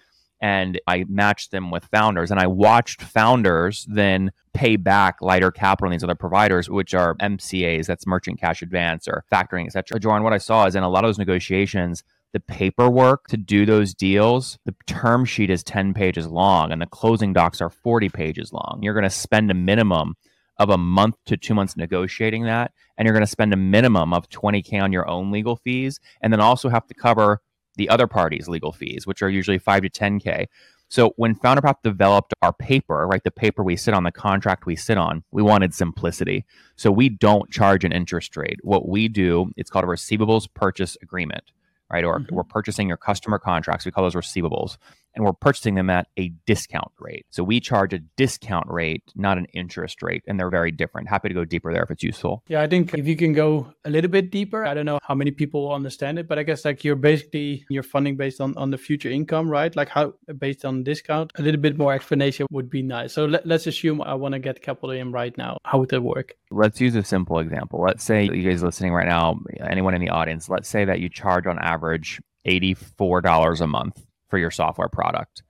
And 0.41 0.79
I 0.87 1.05
matched 1.07 1.51
them 1.51 1.69
with 1.71 1.85
founders 1.85 2.31
and 2.31 2.39
I 2.39 2.47
watched 2.47 3.01
founders 3.01 3.85
then 3.89 4.31
pay 4.53 4.77
back 4.77 5.17
lighter 5.21 5.51
capital 5.51 5.87
and 5.87 5.93
these 5.93 6.03
other 6.03 6.15
providers, 6.15 6.69
which 6.69 6.93
are 6.93 7.15
MCAs, 7.15 7.87
that's 7.87 8.07
merchant 8.07 8.39
cash 8.39 8.61
advance 8.61 9.07
or 9.07 9.25
factoring, 9.31 9.65
et 9.65 9.73
cetera. 9.73 9.99
Joran, 9.99 10.23
what 10.23 10.33
I 10.33 10.37
saw 10.37 10.65
is 10.65 10.75
in 10.75 10.83
a 10.83 10.89
lot 10.89 11.03
of 11.03 11.09
those 11.09 11.17
negotiations, 11.17 12.03
the 12.31 12.39
paperwork 12.39 13.27
to 13.27 13.37
do 13.37 13.65
those 13.65 13.93
deals, 13.93 14.59
the 14.65 14.75
term 14.85 15.25
sheet 15.25 15.49
is 15.49 15.63
10 15.63 15.93
pages 15.93 16.27
long 16.27 16.71
and 16.71 16.81
the 16.81 16.85
closing 16.85 17.33
docs 17.33 17.59
are 17.59 17.69
40 17.69 18.09
pages 18.09 18.53
long. 18.53 18.79
You're 18.81 18.93
going 18.93 19.03
to 19.03 19.09
spend 19.09 19.51
a 19.51 19.55
minimum 19.55 20.15
of 20.59 20.69
a 20.69 20.77
month 20.77 21.15
to 21.25 21.37
two 21.37 21.53
months 21.53 21.77
negotiating 21.77 22.43
that. 22.43 22.73
And 22.97 23.05
you're 23.05 23.13
going 23.13 23.25
to 23.25 23.31
spend 23.31 23.53
a 23.53 23.57
minimum 23.57 24.13
of 24.13 24.29
20K 24.29 24.81
on 24.81 24.91
your 24.91 25.07
own 25.07 25.31
legal 25.31 25.55
fees 25.55 25.99
and 26.21 26.31
then 26.31 26.41
also 26.41 26.67
have 26.67 26.85
to 26.87 26.93
cover 26.93 27.41
the 27.79 27.89
other 27.89 28.07
party's 28.07 28.47
legal 28.49 28.73
fees, 28.73 29.07
which 29.07 29.23
are 29.23 29.29
usually 29.29 29.57
5 29.57 29.83
to 29.83 29.89
10K. 29.89 30.47
So 30.89 31.13
when 31.15 31.33
FounderPath 31.33 31.77
developed 31.81 32.33
our 32.41 32.51
paper, 32.51 33.07
right, 33.07 33.23
the 33.23 33.31
paper 33.31 33.63
we 33.63 33.77
sit 33.77 33.93
on, 33.93 34.03
the 34.03 34.11
contract 34.11 34.65
we 34.65 34.75
sit 34.75 34.97
on, 34.97 35.23
we 35.31 35.41
wanted 35.41 35.73
simplicity. 35.73 36.45
So 36.75 36.91
we 36.91 37.07
don't 37.07 37.49
charge 37.49 37.85
an 37.85 37.93
interest 37.93 38.35
rate. 38.35 38.59
What 38.63 38.89
we 38.89 39.07
do, 39.07 39.51
it's 39.55 39.69
called 39.69 39.85
a 39.85 39.87
receivables 39.87 40.47
purchase 40.53 40.97
agreement 41.01 41.51
right? 41.91 42.03
Or 42.03 42.19
mm-hmm. 42.19 42.35
we're 42.35 42.43
purchasing 42.43 42.87
your 42.87 42.97
customer 42.97 43.39
contracts. 43.39 43.85
We 43.85 43.91
call 43.91 44.03
those 44.03 44.13
receivables. 44.13 44.77
And 45.15 45.25
we're 45.25 45.33
purchasing 45.33 45.75
them 45.75 45.89
at 45.89 46.07
a 46.17 46.29
discount 46.45 46.91
rate. 46.99 47.25
So 47.29 47.43
we 47.43 47.59
charge 47.59 47.93
a 47.93 47.99
discount 48.15 48.67
rate, 48.69 49.03
not 49.15 49.37
an 49.37 49.45
interest 49.53 50.01
rate. 50.01 50.23
And 50.27 50.39
they're 50.39 50.49
very 50.49 50.71
different. 50.71 51.09
Happy 51.09 51.29
to 51.29 51.33
go 51.33 51.45
deeper 51.45 51.73
there 51.73 51.83
if 51.83 51.91
it's 51.91 52.03
useful. 52.03 52.43
Yeah, 52.47 52.61
I 52.61 52.67
think 52.67 52.93
if 52.93 53.07
you 53.07 53.15
can 53.15 53.33
go 53.33 53.73
a 53.85 53.89
little 53.89 54.09
bit 54.09 54.31
deeper, 54.31 54.65
I 54.65 54.73
don't 54.73 54.85
know 54.85 54.99
how 55.03 55.15
many 55.15 55.31
people 55.31 55.63
will 55.63 55.73
understand 55.73 56.19
it, 56.19 56.27
but 56.27 56.39
I 56.39 56.43
guess 56.43 56.63
like 56.63 56.83
you're 56.83 56.95
basically 56.95 57.65
you're 57.69 57.83
funding 57.83 58.15
based 58.17 58.39
on, 58.39 58.55
on 58.57 58.69
the 58.71 58.77
future 58.77 59.09
income, 59.09 59.49
right? 59.49 59.75
Like 59.75 59.89
how 59.89 60.13
based 60.37 60.65
on 60.65 60.83
discount. 60.83 61.31
A 61.35 61.41
little 61.41 61.59
bit 61.59 61.77
more 61.77 61.93
explanation 61.93 62.45
would 62.51 62.69
be 62.69 62.81
nice. 62.81 63.13
So 63.13 63.25
let, 63.25 63.45
let's 63.45 63.67
assume 63.67 64.01
I 64.01 64.13
want 64.13 64.33
to 64.33 64.39
get 64.39 64.61
capital 64.61 64.91
in 64.91 65.11
right 65.11 65.35
now. 65.37 65.57
How 65.63 65.79
would 65.79 65.89
that 65.89 66.01
work? 66.01 66.35
Let's 66.51 66.79
use 66.79 66.95
a 66.95 67.03
simple 67.03 67.39
example. 67.39 67.81
Let's 67.81 68.03
say 68.03 68.25
you 68.25 68.49
guys 68.49 68.63
listening 68.63 68.93
right 68.93 69.07
now, 69.07 69.39
anyone 69.59 69.93
in 69.93 70.01
the 70.01 70.09
audience, 70.09 70.49
let's 70.49 70.69
say 70.69 70.85
that 70.85 70.99
you 70.99 71.09
charge 71.09 71.47
on 71.47 71.59
average 71.59 72.21
$84 72.47 73.61
a 73.61 73.67
month 73.67 74.05
for 74.29 74.37
your 74.37 74.51
software 74.51 74.89
product, 74.89 75.43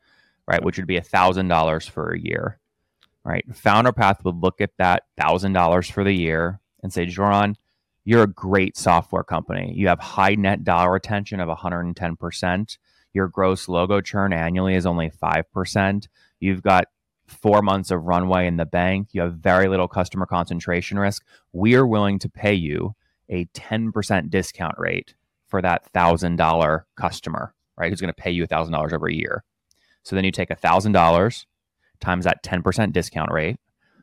right? 0.47 0.63
Which 0.63 0.77
would 0.77 0.87
be 0.87 0.99
$1,000 0.99 1.89
for 1.89 2.11
a 2.11 2.19
year, 2.19 2.59
right? 3.23 3.47
FounderPath 3.49 4.23
would 4.23 4.37
look 4.37 4.61
at 4.61 4.71
that 4.77 5.03
$1,000 5.19 5.91
for 5.91 6.03
the 6.03 6.15
year 6.15 6.59
and 6.81 6.91
say, 6.91 7.05
Joran, 7.05 7.55
you're 8.05 8.23
a 8.23 8.27
great 8.27 8.77
software 8.77 9.23
company. 9.23 9.73
You 9.75 9.87
have 9.89 9.99
high 9.99 10.35
net 10.35 10.63
dollar 10.63 10.93
retention 10.93 11.39
of 11.39 11.49
110%. 11.49 12.77
Your 13.13 13.27
gross 13.27 13.67
logo 13.67 14.01
churn 14.01 14.33
annually 14.33 14.75
is 14.75 14.85
only 14.85 15.11
5%. 15.11 16.07
You've 16.39 16.63
got 16.63 16.85
four 17.27 17.61
months 17.61 17.91
of 17.91 18.05
runway 18.05 18.47
in 18.47 18.57
the 18.57 18.65
bank. 18.65 19.09
You 19.11 19.21
have 19.21 19.35
very 19.35 19.67
little 19.67 19.87
customer 19.87 20.25
concentration 20.25 20.97
risk. 20.97 21.23
We 21.53 21.75
are 21.75 21.85
willing 21.85 22.19
to 22.19 22.29
pay 22.29 22.53
you 22.53 22.95
a 23.29 23.45
10% 23.45 24.29
discount 24.29 24.75
rate 24.77 25.13
for 25.47 25.61
that 25.61 25.91
$1,000 25.93 26.83
customer, 26.95 27.53
right? 27.79 27.89
Who's 27.89 28.01
going 28.01 28.13
to 28.13 28.21
pay 28.21 28.31
you 28.31 28.45
$1,000 28.45 28.93
over 28.93 29.07
a 29.07 29.13
year. 29.13 29.43
So 30.03 30.15
then 30.15 30.25
you 30.25 30.31
take 30.31 30.49
$1,000 30.49 31.45
times 31.99 32.25
that 32.25 32.43
10% 32.43 32.93
discount 32.93 33.31
rate. 33.31 33.57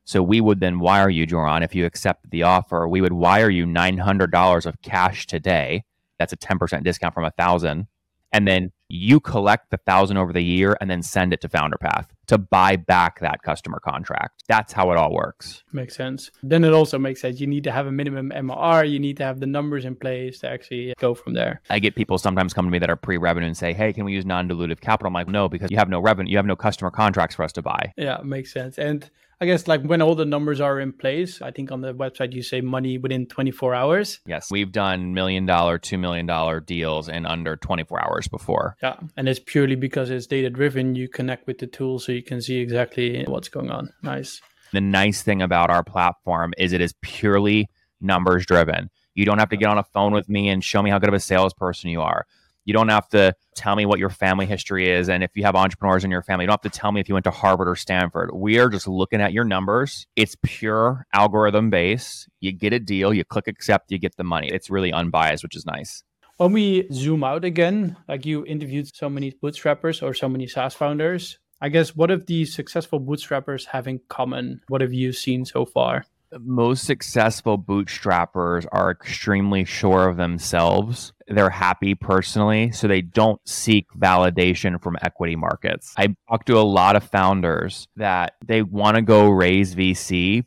So 0.05 0.23
we 0.23 0.41
would 0.41 0.61
then 0.61 0.79
wire 0.79 1.11
you, 1.11 1.27
Joran, 1.27 1.63
if 1.63 1.75
you 1.75 1.85
accept 1.85 2.31
the 2.31 2.45
offer, 2.45 2.87
we 2.87 3.01
would 3.01 3.13
wire 3.13 3.51
you 3.51 3.67
$900 3.67 4.67
of 4.67 4.81
cash 4.83 5.27
today. 5.27 5.85
That's 6.19 6.33
a 6.33 6.37
10% 6.37 6.85
discount 6.85 7.15
from 7.15 7.25
a 7.25 7.33
thousand. 7.33 7.89
And 8.33 8.47
then 8.47 8.73
you 8.89 9.19
collect 9.19 9.71
the 9.71 9.79
thousand 9.79 10.17
over 10.17 10.33
the 10.33 10.43
year 10.43 10.77
and 10.81 10.89
then 10.91 11.03
send 11.03 11.33
it 11.33 11.41
to 11.41 11.49
FounderPath 11.49 12.07
to 12.27 12.39
buy 12.39 12.77
back 12.77 13.21
that 13.21 13.43
customer 13.43 13.81
contract. 13.81 14.45
That's 14.49 14.73
how 14.73 14.91
it 14.93 14.99
all 14.99 15.13
works. 15.13 15.63
Makes 15.73 15.97
sense. 15.97 16.31
Then 16.43 16.65
it 16.65 16.73
also 16.73 16.99
makes 16.99 17.21
sense. 17.21 17.41
You 17.41 17.47
need 17.47 17.65
to 17.65 17.73
have 17.73 17.87
a 17.87 17.93
minimum 17.93 18.31
MRR. 18.31 18.91
You 18.91 18.99
need 18.99 19.17
to 19.19 19.25
have 19.25 19.41
the 19.41 19.47
numbers 19.47 19.85
in 19.85 19.97
place 19.97 20.41
to 20.41 20.49
actually 20.49 20.95
go 20.99 21.15
from 21.15 21.35
there. 21.35 21.61
I 21.71 21.79
get 21.79 21.95
people 21.95 22.19
sometimes 22.19 22.53
come 22.55 22.65
to 22.65 22.71
me 22.71 22.79
that 22.79 22.91
are 22.91 22.97
pre-revenue 22.97 23.47
and 23.47 23.57
say, 23.57 23.73
"Hey, 23.73 23.93
can 23.93 24.05
we 24.05 24.13
use 24.13 24.25
non-dilutive 24.25 24.81
capital?" 24.81 25.09
I'm 25.09 25.15
like, 25.15 25.29
"No, 25.29 25.49
because 25.49 25.71
you 25.71 25.77
have 25.77 25.89
no 25.89 26.01
revenue. 26.01 26.31
You 26.31 26.37
have 26.39 26.47
no 26.47 26.57
customer 26.57 26.91
contracts 26.91 27.37
for 27.37 27.43
us 27.43 27.53
to 27.53 27.63
buy." 27.63 27.93
Yeah, 27.97 28.19
makes 28.23 28.53
sense. 28.53 28.79
And 28.79 29.09
I 29.39 29.45
guess 29.45 29.69
like 29.69 29.83
when 29.83 30.01
all 30.01 30.15
the 30.15 30.25
numbers 30.25 30.63
are 30.63 30.81
in 30.81 30.93
place, 30.93 31.43
I 31.43 31.51
think 31.51 31.71
on 31.71 31.83
the 31.83 31.93
website 31.93 32.33
you 32.33 32.43
say 32.43 32.63
money 32.63 32.97
within 32.97 33.27
24 33.27 33.75
hours. 33.75 34.21
Yes, 34.25 34.51
we've 34.51 34.73
done 34.73 35.13
million 35.13 35.45
dollar, 35.45 35.77
two 35.77 35.99
million 35.99 36.25
dollar 36.25 36.59
deals 36.59 37.11
in 37.11 37.27
under 37.27 37.55
24 37.55 38.03
hours 38.03 38.29
before. 38.29 38.77
Yeah, 38.83 38.97
and 39.15 39.29
it's 39.29 39.39
purely 39.39 39.75
because 39.75 40.09
it's 40.09 40.27
data 40.27 40.49
driven. 40.49 40.95
You 40.95 41.09
connect 41.09 41.47
with 41.47 41.59
the 41.59 41.67
tool 41.67 41.99
so 41.99 42.13
you 42.17 42.23
can 42.23 42.41
see 42.41 42.57
exactly 42.57 43.25
what's 43.27 43.49
going 43.49 43.71
on. 43.71 43.91
Nice. 44.03 44.41
The 44.73 44.81
nice 44.81 45.23
thing 45.23 45.43
about 45.43 45.71
our 45.71 45.85
platform 45.85 46.53
is 46.59 46.73
it 46.73 46.81
is 46.81 46.95
purely 47.01 47.69
numbers 48.01 48.47
driven. 48.47 48.91
You 49.15 49.25
don't 49.25 49.39
have 49.39 49.49
to 49.51 49.57
get 49.57 49.69
on 49.69 49.79
a 49.79 49.85
phone 49.85 50.13
with 50.13 50.29
me 50.29 50.49
and 50.49 50.63
show 50.63 50.83
me 50.83 50.91
how 50.91 50.99
good 50.99 51.09
of 51.09 51.15
a 51.15 51.21
salesperson 51.21 51.91
you 51.91 52.03
are. 52.03 52.27
You 52.67 52.73
don't 52.73 52.89
have 52.89 53.09
to 53.11 53.33
tell 53.55 53.77
me 53.77 53.87
what 53.87 54.01
your 54.01 54.11
family 54.11 54.45
history 54.45 54.91
is. 54.91 55.09
And 55.09 55.23
if 55.23 55.31
you 55.37 55.45
have 55.45 55.55
entrepreneurs 55.55 56.05
in 56.05 56.11
your 56.11 56.23
family, 56.23 56.43
you 56.43 56.49
don't 56.49 56.61
have 56.61 56.73
to 56.73 56.79
tell 56.79 56.91
me 56.91 57.01
if 57.01 57.09
you 57.09 57.15
went 57.15 57.25
to 57.25 57.31
Harvard 57.31 57.69
or 57.69 57.77
Stanford. 57.77 58.31
We 58.35 58.59
are 58.59 58.69
just 58.69 58.89
looking 58.89 59.21
at 59.21 59.33
your 59.33 59.45
numbers. 59.45 60.07
It's 60.17 60.37
pure 60.43 61.07
algorithm 61.13 61.71
based. 61.71 62.29
You 62.41 62.51
get 62.51 62.73
a 62.73 62.81
deal, 62.81 63.15
you 63.15 63.25
click 63.25 63.47
accept, 63.47 63.93
you 63.93 63.99
get 63.99 64.17
the 64.17 64.25
money. 64.25 64.49
It's 64.49 64.69
really 64.69 64.93
unbiased, 64.93 65.45
which 65.45 65.55
is 65.55 65.65
nice. 65.65 66.03
When 66.39 66.53
we 66.53 66.89
zoom 66.93 67.25
out 67.25 67.45
again, 67.45 67.97
like 68.09 68.27
you 68.27 68.45
interviewed 68.45 68.95
so 68.95 69.09
many 69.09 69.33
bootstrappers 69.33 70.03
or 70.03 70.13
so 70.13 70.29
many 70.29 70.47
SaaS 70.49 70.75
founders, 70.75 71.39
I 71.61 71.69
guess 71.69 71.97
what 71.97 72.11
have 72.11 72.27
these 72.27 72.55
successful 72.55 73.01
bootstrappers 73.01 73.67
have 73.67 73.89
in 73.89 74.01
common? 74.09 74.61
What 74.69 74.81
have 74.83 74.93
you 74.93 75.13
seen 75.13 75.45
so 75.45 75.65
far? 75.65 76.05
most 76.39 76.85
successful 76.85 77.59
bootstrappers 77.59 78.67
are 78.73 78.91
extremely 78.91 79.65
sure 79.65 80.09
of 80.09 80.17
themselves. 80.17 81.13
They're 81.29 81.51
happy 81.51 81.95
personally, 81.95 82.73
so 82.73 82.89
they 82.89 83.03
don't 83.03 83.41
seek 83.49 83.89
validation 83.93 84.83
from 84.83 84.97
equity 85.03 85.37
markets. 85.37 85.95
I 85.97 86.15
talk 86.29 86.45
to 86.47 86.59
a 86.59 86.63
lot 86.63 86.97
of 86.97 87.05
founders 87.05 87.89
that 87.97 88.35
they 88.45 88.63
want 88.63 88.97
to 88.97 89.03
go 89.03 89.29
raise 89.29 89.75
VC 89.75 90.45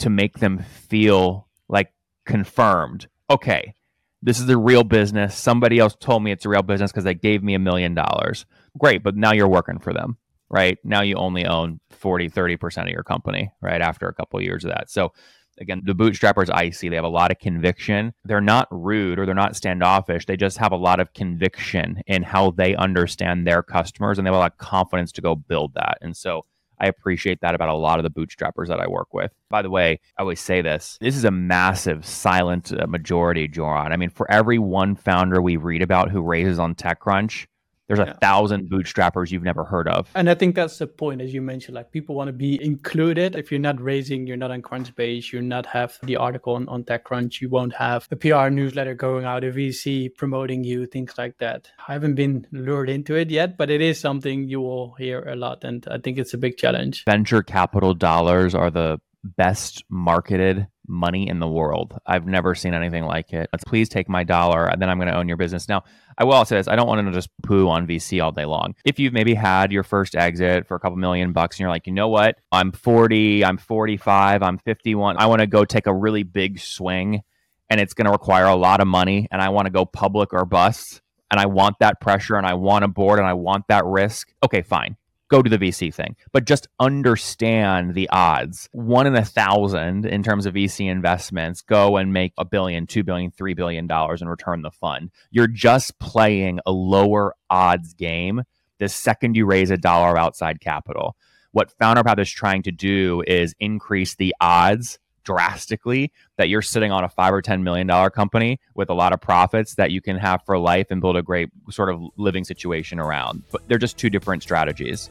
to 0.00 0.10
make 0.10 0.38
them 0.38 0.58
feel 0.58 1.48
like 1.68 1.92
confirmed. 2.26 3.08
Okay, 3.30 3.74
this 4.22 4.40
is 4.40 4.48
a 4.48 4.58
real 4.58 4.84
business. 4.84 5.36
Somebody 5.36 5.78
else 5.78 5.96
told 5.98 6.22
me 6.22 6.32
it's 6.32 6.44
a 6.44 6.50
real 6.50 6.62
business 6.62 6.92
because 6.92 7.04
they 7.04 7.14
gave 7.14 7.42
me 7.42 7.54
a 7.54 7.58
million 7.58 7.94
dollars. 7.94 8.46
Great, 8.78 9.02
but 9.02 9.16
now 9.16 9.32
you're 9.32 9.48
working 9.48 9.78
for 9.78 9.92
them 9.92 10.16
right? 10.52 10.78
Now 10.84 11.00
you 11.00 11.16
only 11.16 11.46
own 11.46 11.80
40, 11.90 12.30
30% 12.30 12.82
of 12.82 12.88
your 12.88 13.02
company, 13.02 13.50
right? 13.60 13.80
After 13.80 14.06
a 14.06 14.14
couple 14.14 14.38
of 14.38 14.44
years 14.44 14.64
of 14.64 14.70
that. 14.70 14.90
So 14.90 15.12
again, 15.58 15.82
the 15.84 15.94
bootstrappers 15.94 16.50
I 16.52 16.70
see, 16.70 16.88
they 16.88 16.96
have 16.96 17.04
a 17.04 17.08
lot 17.08 17.32
of 17.32 17.38
conviction. 17.38 18.12
They're 18.24 18.40
not 18.40 18.68
rude 18.70 19.18
or 19.18 19.26
they're 19.26 19.34
not 19.34 19.56
standoffish. 19.56 20.26
They 20.26 20.36
just 20.36 20.58
have 20.58 20.72
a 20.72 20.76
lot 20.76 21.00
of 21.00 21.14
conviction 21.14 22.02
in 22.06 22.22
how 22.22 22.50
they 22.50 22.76
understand 22.76 23.46
their 23.46 23.62
customers 23.62 24.18
and 24.18 24.26
they 24.26 24.28
have 24.28 24.36
a 24.36 24.40
lot 24.40 24.52
of 24.52 24.58
confidence 24.58 25.10
to 25.12 25.22
go 25.22 25.34
build 25.34 25.74
that. 25.74 25.98
And 26.02 26.16
so 26.16 26.44
I 26.78 26.86
appreciate 26.86 27.40
that 27.40 27.54
about 27.54 27.68
a 27.68 27.74
lot 27.74 27.98
of 27.98 28.02
the 28.02 28.10
bootstrappers 28.10 28.66
that 28.66 28.80
I 28.80 28.88
work 28.88 29.14
with. 29.14 29.32
By 29.48 29.62
the 29.62 29.70
way, 29.70 30.00
I 30.18 30.22
always 30.22 30.40
say 30.40 30.62
this 30.62 30.98
this 31.00 31.16
is 31.16 31.24
a 31.24 31.30
massive 31.30 32.04
silent 32.04 32.72
uh, 32.72 32.86
majority, 32.88 33.46
Joran. 33.46 33.92
I 33.92 33.96
mean, 33.96 34.10
for 34.10 34.28
every 34.30 34.58
one 34.58 34.96
founder 34.96 35.40
we 35.40 35.56
read 35.56 35.80
about 35.80 36.10
who 36.10 36.22
raises 36.22 36.58
on 36.58 36.74
TechCrunch, 36.74 37.46
there's 37.94 38.08
a 38.08 38.12
yeah. 38.12 38.18
thousand 38.18 38.70
bootstrappers 38.70 39.30
you've 39.30 39.42
never 39.42 39.64
heard 39.64 39.86
of. 39.88 40.08
And 40.14 40.30
I 40.30 40.34
think 40.34 40.54
that's 40.54 40.78
the 40.78 40.86
point, 40.86 41.20
as 41.20 41.34
you 41.34 41.42
mentioned, 41.42 41.74
like 41.74 41.92
people 41.92 42.14
want 42.14 42.28
to 42.28 42.32
be 42.32 42.62
included. 42.62 43.36
If 43.36 43.50
you're 43.50 43.60
not 43.60 43.80
raising, 43.80 44.26
you're 44.26 44.36
not 44.36 44.50
on 44.50 44.62
Crunchbase, 44.62 45.30
you're 45.30 45.42
not 45.42 45.66
have 45.66 45.98
the 46.02 46.16
article 46.16 46.54
on, 46.54 46.68
on 46.68 46.84
TechCrunch, 46.84 47.40
you 47.40 47.50
won't 47.50 47.74
have 47.74 48.08
a 48.10 48.16
PR 48.16 48.48
newsletter 48.48 48.94
going 48.94 49.24
out, 49.24 49.44
a 49.44 49.50
VC 49.50 50.14
promoting 50.14 50.64
you, 50.64 50.86
things 50.86 51.14
like 51.18 51.36
that. 51.38 51.68
I 51.86 51.92
haven't 51.92 52.14
been 52.14 52.46
lured 52.50 52.88
into 52.88 53.14
it 53.14 53.30
yet, 53.30 53.58
but 53.58 53.70
it 53.70 53.82
is 53.82 54.00
something 54.00 54.48
you 54.48 54.60
will 54.60 54.94
hear 54.94 55.20
a 55.20 55.36
lot. 55.36 55.64
And 55.64 55.86
I 55.90 55.98
think 55.98 56.18
it's 56.18 56.32
a 56.32 56.38
big 56.38 56.56
challenge. 56.56 57.04
Venture 57.04 57.42
capital 57.42 57.92
dollars 57.92 58.54
are 58.54 58.70
the 58.70 59.00
best 59.24 59.84
marketed 59.88 60.66
money 60.86 61.28
in 61.28 61.38
the 61.38 61.48
world. 61.48 61.98
I've 62.06 62.26
never 62.26 62.54
seen 62.54 62.74
anything 62.74 63.04
like 63.04 63.32
it. 63.32 63.48
Let's 63.52 63.64
please 63.64 63.88
take 63.88 64.08
my 64.08 64.24
dollar, 64.24 64.66
and 64.66 64.80
then 64.80 64.88
I'm 64.90 64.98
going 64.98 65.08
to 65.08 65.16
own 65.16 65.28
your 65.28 65.36
business. 65.36 65.68
Now, 65.68 65.84
I 66.18 66.24
will 66.24 66.44
say 66.44 66.56
this: 66.56 66.68
I 66.68 66.76
don't 66.76 66.86
want 66.86 67.06
to 67.06 67.12
just 67.12 67.30
poo 67.42 67.68
on 67.68 67.86
VC 67.86 68.22
all 68.22 68.32
day 68.32 68.44
long. 68.44 68.74
If 68.84 68.98
you've 68.98 69.12
maybe 69.12 69.34
had 69.34 69.72
your 69.72 69.82
first 69.82 70.16
exit 70.16 70.66
for 70.66 70.74
a 70.74 70.80
couple 70.80 70.96
million 70.96 71.32
bucks, 71.32 71.56
and 71.56 71.60
you're 71.60 71.70
like, 71.70 71.86
you 71.86 71.92
know 71.92 72.08
what? 72.08 72.38
I'm 72.50 72.72
40, 72.72 73.44
I'm 73.44 73.58
45, 73.58 74.42
I'm 74.42 74.58
51. 74.58 75.16
I 75.18 75.26
want 75.26 75.40
to 75.40 75.46
go 75.46 75.64
take 75.64 75.86
a 75.86 75.94
really 75.94 76.22
big 76.22 76.58
swing, 76.58 77.22
and 77.70 77.80
it's 77.80 77.94
going 77.94 78.06
to 78.06 78.12
require 78.12 78.46
a 78.46 78.56
lot 78.56 78.80
of 78.80 78.86
money, 78.86 79.28
and 79.30 79.40
I 79.40 79.50
want 79.50 79.66
to 79.66 79.70
go 79.72 79.84
public 79.84 80.32
or 80.32 80.44
bust, 80.44 81.00
and 81.30 81.40
I 81.40 81.46
want 81.46 81.76
that 81.80 82.00
pressure, 82.00 82.36
and 82.36 82.46
I 82.46 82.54
want 82.54 82.84
a 82.84 82.88
board, 82.88 83.18
and 83.18 83.28
I 83.28 83.34
want 83.34 83.68
that 83.68 83.84
risk. 83.84 84.32
Okay, 84.42 84.62
fine 84.62 84.96
go 85.32 85.42
to 85.42 85.48
the 85.48 85.58
VC 85.58 85.92
thing, 85.92 86.14
but 86.30 86.44
just 86.44 86.68
understand 86.78 87.94
the 87.94 88.08
odds. 88.10 88.68
One 88.72 89.06
in 89.06 89.16
a 89.16 89.24
thousand 89.24 90.04
in 90.04 90.22
terms 90.22 90.44
of 90.44 90.54
VC 90.54 90.90
investments 90.90 91.62
go 91.62 91.96
and 91.96 92.12
make 92.12 92.34
a 92.36 92.44
billion, 92.44 92.86
two 92.86 93.02
billion, 93.02 93.30
three 93.30 93.54
billion 93.54 93.86
dollars 93.86 94.20
and 94.20 94.30
return 94.30 94.60
the 94.60 94.70
fund. 94.70 95.10
You're 95.30 95.46
just 95.46 95.98
playing 95.98 96.60
a 96.66 96.70
lower 96.70 97.34
odds 97.48 97.94
game 97.94 98.42
the 98.78 98.90
second 98.90 99.36
you 99.36 99.46
raise 99.46 99.70
a 99.70 99.78
dollar 99.78 100.10
of 100.10 100.16
outside 100.16 100.60
capital. 100.60 101.16
What 101.52 101.70
Founder 101.70 102.02
Path 102.04 102.18
is 102.18 102.30
trying 102.30 102.62
to 102.64 102.72
do 102.72 103.22
is 103.26 103.54
increase 103.58 104.14
the 104.14 104.34
odds 104.40 104.98
drastically 105.24 106.12
that 106.36 106.48
you're 106.48 106.62
sitting 106.62 106.92
on 106.92 107.04
a 107.04 107.08
five 107.08 107.32
or 107.32 107.42
ten 107.42 107.62
million 107.62 107.86
dollar 107.86 108.10
company 108.10 108.60
with 108.74 108.90
a 108.90 108.94
lot 108.94 109.12
of 109.12 109.20
profits 109.20 109.74
that 109.76 109.90
you 109.90 110.00
can 110.00 110.16
have 110.16 110.44
for 110.44 110.58
life 110.58 110.88
and 110.90 111.00
build 111.00 111.16
a 111.16 111.22
great 111.22 111.50
sort 111.70 111.90
of 111.90 112.00
living 112.16 112.44
situation 112.44 112.98
around. 112.98 113.42
But 113.50 113.68
they're 113.68 113.78
just 113.78 113.96
two 113.96 114.10
different 114.10 114.42
strategies. 114.42 115.10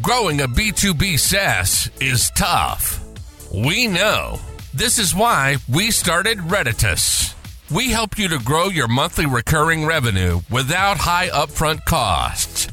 Growing 0.00 0.40
a 0.40 0.48
B2B 0.48 1.18
SaaS 1.18 1.90
is 2.00 2.30
tough. 2.30 3.00
We 3.54 3.86
know. 3.86 4.40
This 4.72 4.98
is 4.98 5.14
why 5.14 5.56
we 5.68 5.90
started 5.90 6.38
Reditus. 6.38 7.34
We 7.70 7.88
help 7.90 8.18
you 8.18 8.28
to 8.28 8.38
grow 8.38 8.68
your 8.68 8.88
monthly 8.88 9.26
recurring 9.26 9.84
revenue 9.84 10.40
without 10.50 10.96
high 10.96 11.28
upfront 11.28 11.84
costs. 11.84 12.68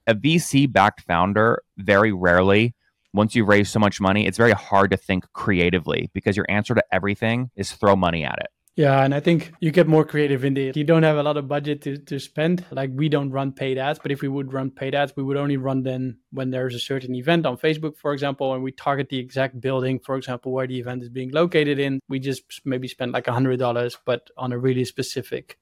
A 0.06 0.14
VC 0.14 0.70
backed 0.70 1.02
founder 1.02 1.62
very 1.78 2.12
rarely, 2.12 2.74
once 3.14 3.34
you've 3.34 3.48
raised 3.48 3.70
so 3.70 3.78
much 3.78 4.00
money, 4.00 4.26
it's 4.26 4.38
very 4.38 4.52
hard 4.52 4.90
to 4.90 4.96
think 4.96 5.30
creatively 5.32 6.10
because 6.14 6.36
your 6.36 6.46
answer 6.48 6.74
to 6.74 6.84
everything 6.90 7.50
is 7.56 7.72
throw 7.72 7.94
money 7.94 8.24
at 8.24 8.38
it. 8.38 8.48
Yeah, 8.74 9.04
and 9.04 9.14
I 9.14 9.20
think 9.20 9.52
you 9.60 9.70
get 9.70 9.86
more 9.86 10.04
creative 10.04 10.46
in 10.46 10.54
the 10.54 10.72
you 10.74 10.84
don't 10.84 11.02
have 11.02 11.18
a 11.18 11.22
lot 11.22 11.36
of 11.36 11.46
budget 11.46 11.82
to, 11.82 11.98
to 11.98 12.18
spend. 12.18 12.64
Like 12.70 12.90
we 12.94 13.10
don't 13.10 13.30
run 13.30 13.52
paid 13.52 13.76
ads, 13.76 13.98
but 13.98 14.10
if 14.10 14.22
we 14.22 14.28
would 14.28 14.52
run 14.52 14.70
paid 14.70 14.94
ads, 14.94 15.12
we 15.14 15.22
would 15.22 15.36
only 15.36 15.58
run 15.58 15.82
them 15.82 16.18
when 16.30 16.50
there's 16.50 16.74
a 16.74 16.78
certain 16.78 17.14
event 17.14 17.44
on 17.44 17.58
Facebook, 17.58 17.98
for 17.98 18.14
example, 18.14 18.54
and 18.54 18.62
we 18.62 18.72
target 18.72 19.10
the 19.10 19.18
exact 19.18 19.60
building, 19.60 19.98
for 19.98 20.16
example, 20.16 20.52
where 20.52 20.66
the 20.66 20.78
event 20.78 21.02
is 21.02 21.10
being 21.10 21.30
located 21.32 21.78
in. 21.78 22.00
We 22.08 22.18
just 22.18 22.44
maybe 22.64 22.88
spend 22.88 23.12
like 23.12 23.28
a 23.28 23.32
hundred 23.32 23.58
dollars, 23.58 23.98
but 24.06 24.30
on 24.38 24.52
a 24.52 24.58
really 24.58 24.86
specific 24.86 25.58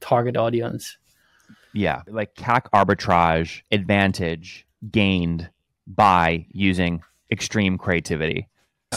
target 0.00 0.36
audience. 0.36 0.98
Yeah, 1.72 2.02
like 2.08 2.34
CAC 2.34 2.66
arbitrage 2.74 3.62
advantage 3.70 4.66
gained 4.90 5.48
by 5.86 6.46
using 6.50 7.02
extreme 7.30 7.78
creativity. 7.78 8.48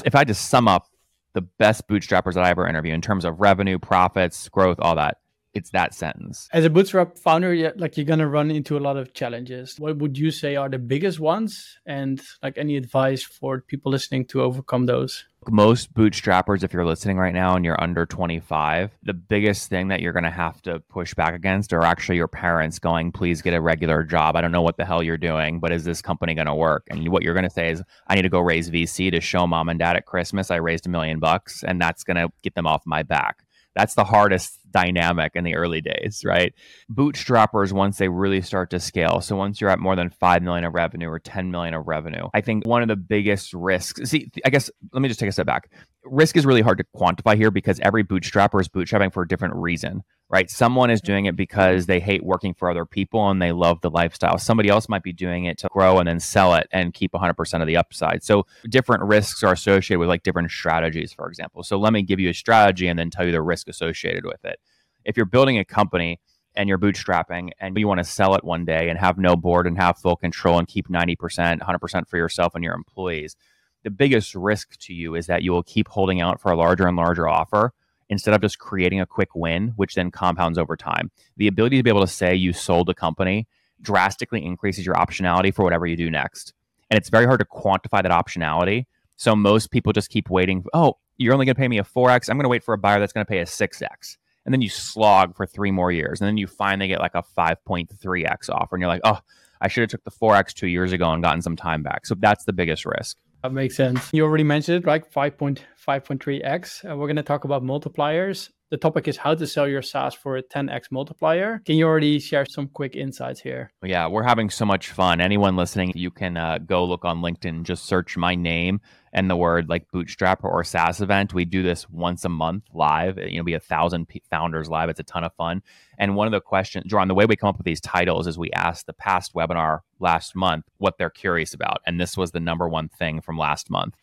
If 0.04 0.16
I 0.16 0.26
just 0.26 0.50
sum 0.50 0.68
up 0.68 0.88
the 1.34 1.42
best 1.42 1.88
bootstrappers 1.88 2.34
that 2.34 2.44
I 2.44 2.50
ever 2.50 2.68
interview 2.68 2.94
in 2.94 3.02
terms 3.02 3.26
of 3.26 3.40
revenue, 3.40 3.80
profits, 3.80 4.50
growth, 4.50 4.78
all 4.80 4.96
that. 4.96 5.18
It's 5.54 5.70
that 5.72 5.94
sentence. 5.94 6.50
As 6.52 6.66
a 6.66 6.70
bootstrap 6.70 7.18
founder, 7.18 7.54
yeah, 7.54 7.72
like 7.76 7.98
you're 7.98 8.06
gonna 8.06 8.28
run 8.28 8.52
into 8.52 8.78
a 8.78 8.80
lot 8.80 8.98
of 8.98 9.14
challenges. 9.14 9.80
What 9.80 9.98
would 9.98 10.18
you 10.18 10.32
say 10.32 10.56
are 10.56 10.70
the 10.70 10.80
biggest 10.80 11.20
ones, 11.20 11.78
and 11.86 12.22
like 12.42 12.58
any 12.58 12.76
advice 12.78 13.24
for 13.24 13.62
people 13.62 13.92
listening 13.92 14.26
to 14.28 14.42
overcome 14.42 14.86
those? 14.88 15.26
most 15.52 15.94
bootstrappers, 15.94 16.64
if 16.64 16.74
you're 16.74 16.86
listening 16.86 17.18
right 17.18 17.34
now 17.34 17.56
and 17.56 17.66
you're 17.66 17.82
under 17.82 18.06
25, 18.06 18.92
the 19.04 19.14
biggest 19.14 19.70
thing 19.70 19.90
that 19.90 20.02
you're 20.02 20.14
going 20.14 20.24
to 20.24 20.30
have 20.30 20.62
to 20.64 20.80
push 20.80 21.14
back 21.14 21.34
against 21.34 21.74
are 21.74 21.84
actually 21.84 22.18
your 22.18 22.28
parents 22.28 22.80
going, 22.80 23.12
please 23.12 23.42
get 23.42 23.54
a 23.54 23.62
regular 23.62 24.04
job. 24.04 24.36
I 24.36 24.42
don't 24.42 24.52
know 24.52 24.62
what 24.62 24.78
the 24.78 24.86
hell 24.86 25.04
you're 25.04 25.18
doing, 25.18 25.60
but 25.60 25.72
is 25.72 25.84
this 25.84 26.02
company 26.02 26.34
going 26.34 26.48
to 26.48 26.56
work? 26.56 26.88
And 26.90 27.08
what 27.10 27.24
you're 27.24 27.34
going 27.34 27.44
to 27.44 27.50
say 27.50 27.72
is, 27.72 27.82
I 28.08 28.16
need 28.16 28.22
to 28.24 28.30
go 28.30 28.40
raise 28.40 28.70
VC 28.70 29.12
to 29.12 29.22
show 29.22 29.48
mom 29.48 29.70
and 29.70 29.80
dad 29.80 29.96
at 29.96 30.06
Christmas 30.06 30.52
I 30.52 30.58
raised 30.58 30.86
a 30.86 30.90
million 30.90 31.20
bucks, 31.20 31.64
and 31.64 31.82
that's 31.82 32.04
going 32.04 32.18
to 32.18 32.30
get 32.42 32.56
them 32.56 32.68
off 32.68 32.84
my 32.86 33.04
back. 33.04 33.44
That's 33.76 33.96
the 33.96 34.04
hardest 34.04 34.60
dynamic 34.74 35.32
in 35.36 35.44
the 35.44 35.56
early 35.56 35.82
days, 35.82 36.24
right? 36.26 36.54
Bootstrappers, 36.92 37.72
once 37.72 37.98
they 37.98 38.10
really 38.10 38.42
start 38.42 38.70
to 38.72 38.80
scale, 38.80 39.22
so 39.22 39.36
once 39.36 39.62
you're 39.62 39.70
at 39.70 39.80
more 39.80 39.96
than 39.96 40.10
5 40.10 40.44
million 40.44 40.66
of 40.66 40.74
revenue 40.74 41.08
or 41.08 41.20
10 41.20 41.52
million 41.52 41.74
of 41.74 41.88
revenue, 41.88 42.28
I 42.34 42.42
think 42.42 42.68
one 42.68 42.82
of 42.82 42.88
the 42.88 42.96
biggest 42.96 43.54
risks, 43.54 44.10
see, 44.10 44.32
I 44.46 44.50
guess, 44.50 44.70
let 44.92 45.02
me 45.02 45.08
just 45.08 45.20
take 45.20 45.30
a 45.30 45.32
step 45.32 45.46
back. 45.46 45.70
Risk 46.06 46.36
is 46.36 46.46
really 46.46 46.62
hard 46.62 46.80
to 46.80 46.86
quantify 46.96 47.38
here 47.38 47.52
because 47.52 47.80
every 47.82 48.04
bootstrapper 48.04 48.60
is 48.60 48.68
bootstrapping 48.68 49.14
for 49.14 49.24
a 49.24 49.28
different 49.28 49.56
reason, 49.56 50.04
right? 50.30 50.50
Someone 50.50 50.90
is 50.90 51.00
doing 51.00 51.26
it 51.26 51.36
because 51.38 51.86
they 51.86 52.00
hate 52.00 52.26
working 52.26 52.54
for 52.54 52.70
other 52.70 52.86
people 52.86 53.30
and 53.30 53.42
they 53.42 53.54
love 53.54 53.80
the 53.82 53.90
lifestyle. 53.90 54.38
Somebody 54.38 54.68
else 54.68 54.90
might 54.90 55.04
be 55.04 55.14
doing 55.14 55.46
it 55.46 55.58
to 55.60 55.70
grow 55.72 56.00
and 56.00 56.08
then 56.08 56.20
sell 56.20 56.56
it 56.56 56.68
and 56.72 56.94
keep 56.94 57.14
100% 57.14 57.62
of 57.62 57.68
the 57.68 57.78
upside. 57.78 58.24
So 58.24 58.46
different 58.68 59.04
risks 59.04 59.44
are 59.44 59.54
associated 59.54 60.00
with 60.00 60.10
like 60.10 60.24
different 60.24 60.52
strategies, 60.52 61.14
for 61.14 61.28
example. 61.28 61.64
So 61.64 61.78
let 61.78 61.94
me 61.94 62.02
give 62.02 62.20
you 62.20 62.30
a 62.30 62.34
strategy 62.34 62.88
and 62.88 63.00
then 63.00 63.10
tell 63.10 63.26
you 63.26 63.32
the 63.32 63.42
risk 63.42 63.70
associated 63.70 64.26
with 64.26 64.44
it. 64.44 64.60
If 65.06 65.18
you're 65.18 65.26
building 65.26 65.58
a 65.58 65.66
company, 65.66 66.20
and 66.56 66.70
you're 66.70 66.78
bootstrapping 66.78 67.52
and 67.60 67.78
you 67.78 67.88
want 67.88 68.00
to 68.00 68.04
sell 68.04 68.36
it 68.36 68.44
one 68.44 68.66
day 68.66 68.90
and 68.90 69.00
have 69.00 69.18
no 69.18 69.36
board 69.36 69.68
and 69.68 69.78
have 69.78 69.98
full 69.98 70.16
control 70.16 70.60
and 70.60 70.68
keep 70.68 70.88
90%, 70.88 71.18
100% 71.60 72.08
for 72.08 72.18
yourself 72.18 72.56
and 72.56 72.64
your 72.64 72.74
employees, 72.74 73.36
the 73.84 73.90
biggest 73.90 74.34
risk 74.36 74.78
to 74.80 74.94
you 74.94 75.16
is 75.16 75.28
that 75.28 75.44
you 75.44 75.52
will 75.52 75.64
keep 75.64 75.88
holding 75.90 76.22
out 76.22 76.40
for 76.40 76.52
a 76.52 76.56
larger 76.56 76.88
and 76.88 76.96
larger 76.96 77.28
offer 77.28 77.74
instead 78.10 78.34
of 78.34 78.42
just 78.42 78.60
creating 78.60 79.02
a 79.02 79.06
quick 79.06 79.36
win, 79.36 79.74
which 79.76 79.96
then 79.96 80.12
compounds 80.12 80.58
over 80.58 80.78
time. 80.78 81.12
The 81.38 81.48
ability 81.48 81.78
to 81.78 81.84
be 81.84 81.90
able 81.90 82.02
to 82.02 82.08
say 82.08 82.36
you 82.36 82.54
sold 82.54 82.90
a 82.90 82.94
company 82.94 83.48
drastically 83.82 84.46
increases 84.46 84.86
your 84.86 84.96
optionality 84.96 85.54
for 85.54 85.64
whatever 85.64 85.86
you 85.86 85.98
do 85.98 86.10
next. 86.10 86.54
And 86.90 86.98
it's 86.98 87.10
very 87.10 87.26
hard 87.26 87.40
to 87.40 87.46
quantify 87.46 88.04
that 88.04 88.12
optionality. 88.12 88.86
So 89.18 89.36
most 89.36 89.72
people 89.72 89.92
just 89.92 90.10
keep 90.10 90.30
waiting. 90.30 90.64
Oh, 90.74 90.98
you're 91.18 91.34
only 91.34 91.46
going 91.46 91.56
to 91.56 91.60
pay 91.60 91.68
me 91.68 91.80
a 91.80 91.84
4x. 91.84 92.30
I'm 92.30 92.38
going 92.38 92.44
to 92.44 92.50
wait 92.50 92.64
for 92.64 92.74
a 92.74 92.78
buyer 92.78 93.00
that's 93.00 93.14
going 93.14 93.26
to 93.26 93.30
pay 93.30 93.40
a 93.40 93.46
6x. 93.46 94.18
And 94.46 94.54
then 94.54 94.62
you 94.62 94.70
slog 94.70 95.36
for 95.36 95.46
three 95.46 95.72
more 95.72 95.92
years. 95.92 96.20
And 96.20 96.28
then 96.28 96.38
you 96.38 96.48
finally 96.48 96.88
get 96.88 97.00
like 97.00 97.16
a 97.16 97.24
5.3x 97.38 98.50
offer. 98.50 98.76
And 98.76 98.82
you're 98.82 98.90
like, 98.90 99.02
oh, 99.04 99.20
I 99.62 99.68
should 99.70 99.82
have 99.82 99.90
took 99.90 100.04
the 100.04 100.12
4x 100.12 100.54
two 100.54 100.68
years 100.68 100.92
ago 100.92 101.12
and 101.12 101.24
gotten 101.24 101.42
some 101.42 101.56
time 101.56 101.84
back. 101.84 102.06
So 102.06 102.16
that's 102.16 102.44
the 102.44 102.54
biggest 102.54 102.86
risk. 102.86 103.18
That 103.44 103.54
makes 103.54 103.76
sense. 103.76 104.10
You 104.14 104.24
already 104.24 104.44
mentioned 104.44 104.84
it, 104.84 104.88
right? 104.88 105.04
5.5.3x. 105.10 106.90
Uh, 106.90 106.96
we're 106.96 107.08
going 107.08 107.18
to 107.18 107.24
talk 107.24 107.44
about 107.44 107.64
multipliers. 107.64 108.50
The 108.74 108.80
topic 108.80 109.08
is 109.08 109.18
how 109.18 109.36
to 109.36 109.46
sell 109.46 109.68
your 109.68 109.84
SaaS 109.84 110.16
for 110.16 110.36
a 110.36 110.42
10x 110.42 110.86
multiplier. 110.90 111.62
Can 111.64 111.76
you 111.76 111.86
already 111.86 112.18
share 112.18 112.44
some 112.44 112.68
quick 112.68 112.96
insights 112.96 113.40
here? 113.40 113.72
Yeah, 113.84 114.08
we're 114.08 114.24
having 114.24 114.50
so 114.50 114.66
much 114.66 114.90
fun. 114.90 115.22
Anyone 115.22 115.56
listening, 115.56 115.92
you 115.94 116.10
can 116.10 116.38
uh, 116.38 116.58
go 116.58 116.84
look 116.84 117.06
on 117.06 117.22
LinkedIn, 117.22 117.66
just 117.66 117.86
search 117.86 118.18
my 118.18 118.34
name 118.34 118.82
and 119.14 119.30
the 119.30 119.36
word 119.36 119.70
like 119.70 119.92
bootstrap 119.92 120.44
or 120.44 120.64
SaaS 120.64 121.02
event. 121.02 121.36
We 121.36 121.46
do 121.46 121.62
this 121.62 121.88
once 121.88 122.26
a 122.26 122.30
month 122.30 122.64
live. 122.74 123.20
You 123.20 123.38
know, 123.38 123.44
be 123.44 123.54
a 123.54 123.60
thousand 123.60 124.08
p- 124.08 124.24
founders 124.32 124.70
live. 124.70 124.90
It's 124.90 125.00
a 125.00 125.04
ton 125.04 125.24
of 125.24 125.36
fun. 125.36 125.62
And 126.00 126.16
one 126.16 126.28
of 126.28 126.34
the 126.34 126.42
questions, 126.42 126.86
John, 126.88 127.08
the 127.08 127.14
way 127.14 127.28
we 127.28 127.36
come 127.36 127.50
up 127.50 127.58
with 127.58 127.66
these 127.66 127.80
titles 127.80 128.26
is 128.26 128.40
we 128.40 128.52
ask 128.54 128.88
the 128.88 128.94
past 128.94 129.36
webinar 129.36 129.82
last 130.00 130.36
month 130.36 130.66
what 130.78 130.98
they're 130.98 131.12
curious 131.12 131.54
about. 131.54 131.82
And 131.86 132.02
this 132.02 132.18
was 132.18 132.32
the 132.32 132.40
number 132.40 132.68
one 132.68 132.90
thing 132.90 133.22
from 133.22 133.38
last 133.38 133.70
month. 133.70 133.94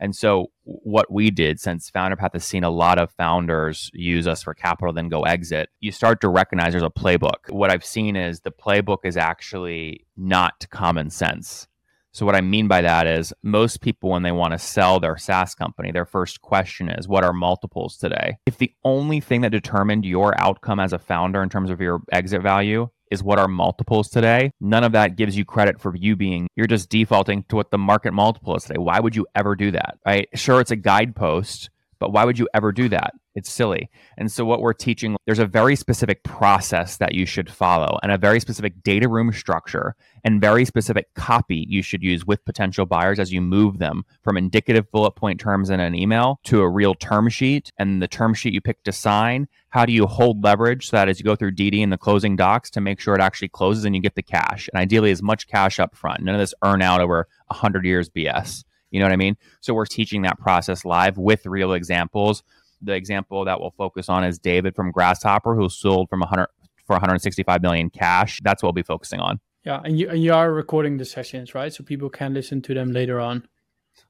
And 0.00 0.14
so, 0.14 0.50
what 0.64 1.10
we 1.10 1.30
did, 1.30 1.60
since 1.60 1.90
FounderPath 1.90 2.32
has 2.32 2.44
seen 2.44 2.64
a 2.64 2.70
lot 2.70 2.98
of 2.98 3.10
founders 3.12 3.90
use 3.94 4.26
us 4.26 4.42
for 4.42 4.54
capital, 4.54 4.92
then 4.92 5.08
go 5.08 5.22
exit, 5.22 5.68
you 5.80 5.92
start 5.92 6.20
to 6.22 6.28
recognize 6.28 6.72
there's 6.72 6.82
a 6.82 6.90
playbook. 6.90 7.50
What 7.50 7.70
I've 7.70 7.84
seen 7.84 8.16
is 8.16 8.40
the 8.40 8.50
playbook 8.50 8.98
is 9.04 9.16
actually 9.16 10.06
not 10.16 10.66
common 10.70 11.10
sense. 11.10 11.68
So, 12.14 12.24
what 12.24 12.36
I 12.36 12.42
mean 12.42 12.68
by 12.68 12.80
that 12.80 13.08
is 13.08 13.32
most 13.42 13.80
people, 13.80 14.10
when 14.10 14.22
they 14.22 14.30
want 14.30 14.52
to 14.52 14.58
sell 14.58 15.00
their 15.00 15.16
SaaS 15.16 15.54
company, 15.56 15.90
their 15.90 16.04
first 16.04 16.42
question 16.42 16.88
is, 16.88 17.08
What 17.08 17.24
are 17.24 17.32
multiples 17.32 17.96
today? 17.96 18.38
If 18.46 18.58
the 18.58 18.72
only 18.84 19.20
thing 19.20 19.40
that 19.40 19.50
determined 19.50 20.04
your 20.04 20.40
outcome 20.40 20.78
as 20.78 20.92
a 20.92 20.98
founder 20.98 21.42
in 21.42 21.48
terms 21.48 21.70
of 21.70 21.80
your 21.80 22.02
exit 22.12 22.40
value 22.40 22.88
is 23.10 23.22
what 23.22 23.38
are 23.38 23.48
multiples 23.48 24.08
today. 24.08 24.50
None 24.60 24.84
of 24.84 24.92
that 24.92 25.16
gives 25.16 25.36
you 25.36 25.44
credit 25.44 25.80
for 25.80 25.94
you 25.94 26.16
being, 26.16 26.48
you're 26.56 26.66
just 26.66 26.88
defaulting 26.88 27.44
to 27.48 27.56
what 27.56 27.70
the 27.70 27.78
market 27.78 28.12
multiple 28.12 28.56
is 28.56 28.64
today. 28.64 28.78
Why 28.78 29.00
would 29.00 29.16
you 29.16 29.26
ever 29.34 29.54
do 29.54 29.70
that? 29.72 29.98
Right? 30.06 30.28
Sure, 30.34 30.60
it's 30.60 30.70
a 30.70 30.76
guidepost, 30.76 31.70
but 32.04 32.12
why 32.12 32.26
would 32.26 32.38
you 32.38 32.46
ever 32.52 32.70
do 32.70 32.86
that? 32.90 33.14
It's 33.34 33.50
silly. 33.50 33.88
And 34.18 34.30
so, 34.30 34.44
what 34.44 34.60
we're 34.60 34.74
teaching, 34.74 35.16
there's 35.24 35.38
a 35.38 35.46
very 35.46 35.74
specific 35.74 36.22
process 36.22 36.98
that 36.98 37.14
you 37.14 37.24
should 37.24 37.50
follow 37.50 37.98
and 38.02 38.12
a 38.12 38.18
very 38.18 38.40
specific 38.40 38.82
data 38.82 39.08
room 39.08 39.32
structure 39.32 39.96
and 40.22 40.38
very 40.38 40.66
specific 40.66 41.06
copy 41.14 41.64
you 41.66 41.80
should 41.80 42.02
use 42.02 42.26
with 42.26 42.44
potential 42.44 42.84
buyers 42.84 43.18
as 43.18 43.32
you 43.32 43.40
move 43.40 43.78
them 43.78 44.04
from 44.22 44.36
indicative 44.36 44.90
bullet 44.92 45.12
point 45.12 45.40
terms 45.40 45.70
in 45.70 45.80
an 45.80 45.94
email 45.94 46.40
to 46.44 46.60
a 46.60 46.68
real 46.68 46.94
term 46.94 47.30
sheet. 47.30 47.72
And 47.78 48.02
the 48.02 48.06
term 48.06 48.34
sheet 48.34 48.52
you 48.52 48.60
pick 48.60 48.82
to 48.82 48.92
sign, 48.92 49.48
how 49.70 49.86
do 49.86 49.94
you 49.94 50.06
hold 50.06 50.44
leverage 50.44 50.90
so 50.90 50.98
that 50.98 51.08
as 51.08 51.18
you 51.18 51.24
go 51.24 51.36
through 51.36 51.52
DD 51.52 51.82
and 51.82 51.90
the 51.90 51.96
closing 51.96 52.36
docs 52.36 52.68
to 52.72 52.82
make 52.82 53.00
sure 53.00 53.14
it 53.14 53.22
actually 53.22 53.48
closes 53.48 53.86
and 53.86 53.96
you 53.96 54.02
get 54.02 54.14
the 54.14 54.22
cash? 54.22 54.68
And 54.74 54.78
ideally, 54.78 55.10
as 55.10 55.22
much 55.22 55.48
cash 55.48 55.80
up 55.80 55.96
front. 55.96 56.22
None 56.22 56.34
of 56.34 56.38
this 56.38 56.52
earn 56.62 56.82
out 56.82 57.00
over 57.00 57.26
100 57.46 57.86
years 57.86 58.10
BS. 58.10 58.62
You 58.90 59.00
know 59.00 59.06
what 59.06 59.12
I 59.12 59.16
mean? 59.16 59.36
So 59.60 59.74
we're 59.74 59.86
teaching 59.86 60.22
that 60.22 60.38
process 60.38 60.84
live 60.84 61.18
with 61.18 61.46
real 61.46 61.72
examples 61.72 62.42
the 62.84 62.94
example 62.94 63.44
that 63.44 63.60
we'll 63.60 63.74
focus 63.76 64.08
on 64.08 64.24
is 64.24 64.38
David 64.38 64.74
from 64.74 64.90
Grasshopper, 64.90 65.54
who 65.54 65.68
sold 65.68 66.08
from 66.08 66.20
100 66.20 66.46
for 66.86 66.94
165 66.94 67.62
million 67.62 67.90
cash. 67.90 68.40
That's 68.44 68.62
what 68.62 68.68
we'll 68.68 68.82
be 68.82 68.82
focusing 68.82 69.20
on. 69.20 69.40
Yeah, 69.64 69.80
and 69.82 69.98
you 69.98 70.10
and 70.10 70.22
you 70.22 70.34
are 70.34 70.52
recording 70.52 70.98
the 70.98 71.06
sessions, 71.06 71.54
right? 71.54 71.72
So 71.72 71.82
people 71.82 72.10
can 72.10 72.34
listen 72.34 72.60
to 72.62 72.74
them 72.74 72.92
later 72.92 73.18
on. 73.18 73.48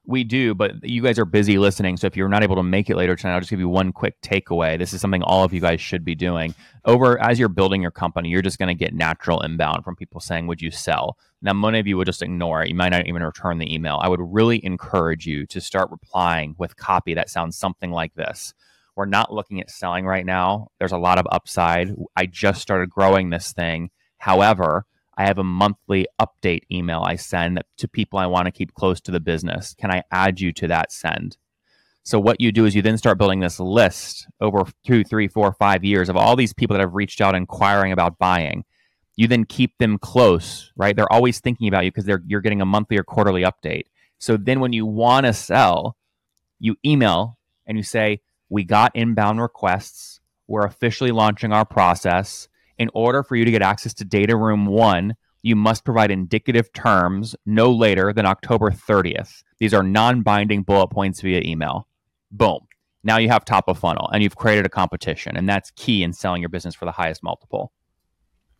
We 0.07 0.23
do, 0.23 0.53
but 0.53 0.83
you 0.83 1.01
guys 1.01 1.17
are 1.17 1.25
busy 1.25 1.57
listening. 1.57 1.97
So 1.97 2.05
if 2.05 2.15
you're 2.15 2.29
not 2.29 2.43
able 2.43 2.57
to 2.57 2.63
make 2.63 2.89
it 2.89 2.95
later 2.95 3.15
tonight, 3.15 3.33
I'll 3.33 3.39
just 3.39 3.49
give 3.49 3.59
you 3.59 3.69
one 3.69 3.91
quick 3.91 4.21
takeaway. 4.21 4.77
This 4.77 4.93
is 4.93 5.01
something 5.01 5.23
all 5.23 5.43
of 5.43 5.51
you 5.51 5.59
guys 5.59 5.81
should 5.81 6.05
be 6.05 6.13
doing. 6.13 6.53
Over 6.85 7.19
as 7.19 7.39
you're 7.39 7.49
building 7.49 7.81
your 7.81 7.91
company, 7.91 8.29
you're 8.29 8.43
just 8.43 8.59
going 8.59 8.67
to 8.67 8.75
get 8.75 8.93
natural 8.93 9.41
inbound 9.41 9.83
from 9.83 9.95
people 9.95 10.21
saying, 10.21 10.45
Would 10.47 10.61
you 10.61 10.69
sell? 10.69 11.17
Now, 11.41 11.53
many 11.53 11.79
of 11.79 11.87
you 11.87 11.97
would 11.97 12.07
just 12.07 12.21
ignore 12.21 12.63
it. 12.63 12.69
You 12.69 12.75
might 12.75 12.89
not 12.89 13.07
even 13.07 13.23
return 13.23 13.57
the 13.57 13.73
email. 13.73 13.99
I 14.01 14.09
would 14.09 14.21
really 14.21 14.63
encourage 14.63 15.25
you 15.25 15.45
to 15.47 15.59
start 15.59 15.91
replying 15.91 16.55
with 16.57 16.77
copy 16.77 17.15
that 17.15 17.29
sounds 17.29 17.57
something 17.57 17.91
like 17.91 18.13
this. 18.13 18.53
We're 18.95 19.05
not 19.05 19.33
looking 19.33 19.59
at 19.59 19.69
selling 19.69 20.05
right 20.05 20.25
now. 20.25 20.69
There's 20.79 20.91
a 20.91 20.97
lot 20.97 21.17
of 21.17 21.27
upside. 21.31 21.93
I 22.15 22.27
just 22.27 22.61
started 22.61 22.89
growing 22.89 23.29
this 23.29 23.51
thing. 23.51 23.89
However, 24.17 24.85
I 25.17 25.25
have 25.25 25.37
a 25.37 25.43
monthly 25.43 26.07
update 26.19 26.63
email 26.71 27.01
I 27.05 27.15
send 27.15 27.63
to 27.77 27.87
people 27.87 28.19
I 28.19 28.25
want 28.25 28.45
to 28.45 28.51
keep 28.51 28.73
close 28.73 28.99
to 29.01 29.11
the 29.11 29.19
business. 29.19 29.73
Can 29.73 29.91
I 29.91 30.03
add 30.11 30.41
you 30.41 30.51
to 30.53 30.67
that 30.67 30.91
send? 30.91 31.37
So 32.03 32.19
what 32.19 32.39
you 32.39 32.51
do 32.51 32.65
is 32.65 32.75
you 32.75 32.83
then 32.83 32.99
start 32.99 33.17
building 33.17 33.39
this 33.39 33.59
list 33.59 34.27
over 34.39 34.63
two, 34.85 35.03
three, 35.03 35.27
four, 35.27 35.53
five 35.53 35.83
years 35.83 36.07
of 36.07 36.15
all 36.15 36.35
these 36.35 36.53
people 36.53 36.75
that 36.75 36.81
have 36.81 36.93
reached 36.93 37.19
out 37.19 37.33
inquiring 37.33 37.91
about 37.91 38.19
buying. 38.19 38.63
You 39.15 39.27
then 39.27 39.45
keep 39.45 39.77
them 39.79 39.97
close, 39.97 40.71
right? 40.75 40.95
They're 40.95 41.11
always 41.11 41.39
thinking 41.39 41.67
about 41.67 41.85
you 41.85 41.91
because 41.91 42.05
they're 42.05 42.21
you're 42.27 42.41
getting 42.41 42.61
a 42.61 42.65
monthly 42.65 42.97
or 42.97 43.03
quarterly 43.03 43.43
update. 43.43 43.85
So 44.19 44.37
then 44.37 44.59
when 44.59 44.73
you 44.73 44.85
want 44.85 45.25
to 45.25 45.33
sell, 45.33 45.97
you 46.59 46.75
email 46.85 47.37
and 47.65 47.77
you 47.77 47.83
say, 47.83 48.21
we 48.49 48.63
got 48.63 48.95
inbound 48.95 49.41
requests. 49.41 50.19
We're 50.47 50.65
officially 50.65 51.11
launching 51.11 51.53
our 51.53 51.65
process. 51.65 52.47
In 52.77 52.89
order 52.93 53.23
for 53.23 53.35
you 53.35 53.45
to 53.45 53.51
get 53.51 53.61
access 53.61 53.93
to 53.95 54.05
Data 54.05 54.35
Room 54.35 54.65
1, 54.65 55.15
you 55.43 55.55
must 55.55 55.85
provide 55.85 56.11
indicative 56.11 56.73
terms 56.73 57.35
no 57.45 57.71
later 57.71 58.11
than 58.11 58.25
October 58.25 58.71
30th. 58.71 59.43
These 59.59 59.73
are 59.73 59.83
non 59.83 60.23
binding 60.23 60.63
bullet 60.63 60.87
points 60.87 61.21
via 61.21 61.41
email. 61.41 61.87
Boom. 62.31 62.59
Now 63.03 63.17
you 63.17 63.29
have 63.29 63.45
top 63.45 63.67
of 63.67 63.77
funnel 63.77 64.09
and 64.11 64.23
you've 64.23 64.35
created 64.35 64.65
a 64.65 64.69
competition. 64.69 65.37
And 65.37 65.47
that's 65.47 65.71
key 65.75 66.01
in 66.01 66.11
selling 66.11 66.41
your 66.41 66.49
business 66.49 66.73
for 66.73 66.85
the 66.85 66.91
highest 66.91 67.21
multiple. 67.21 67.71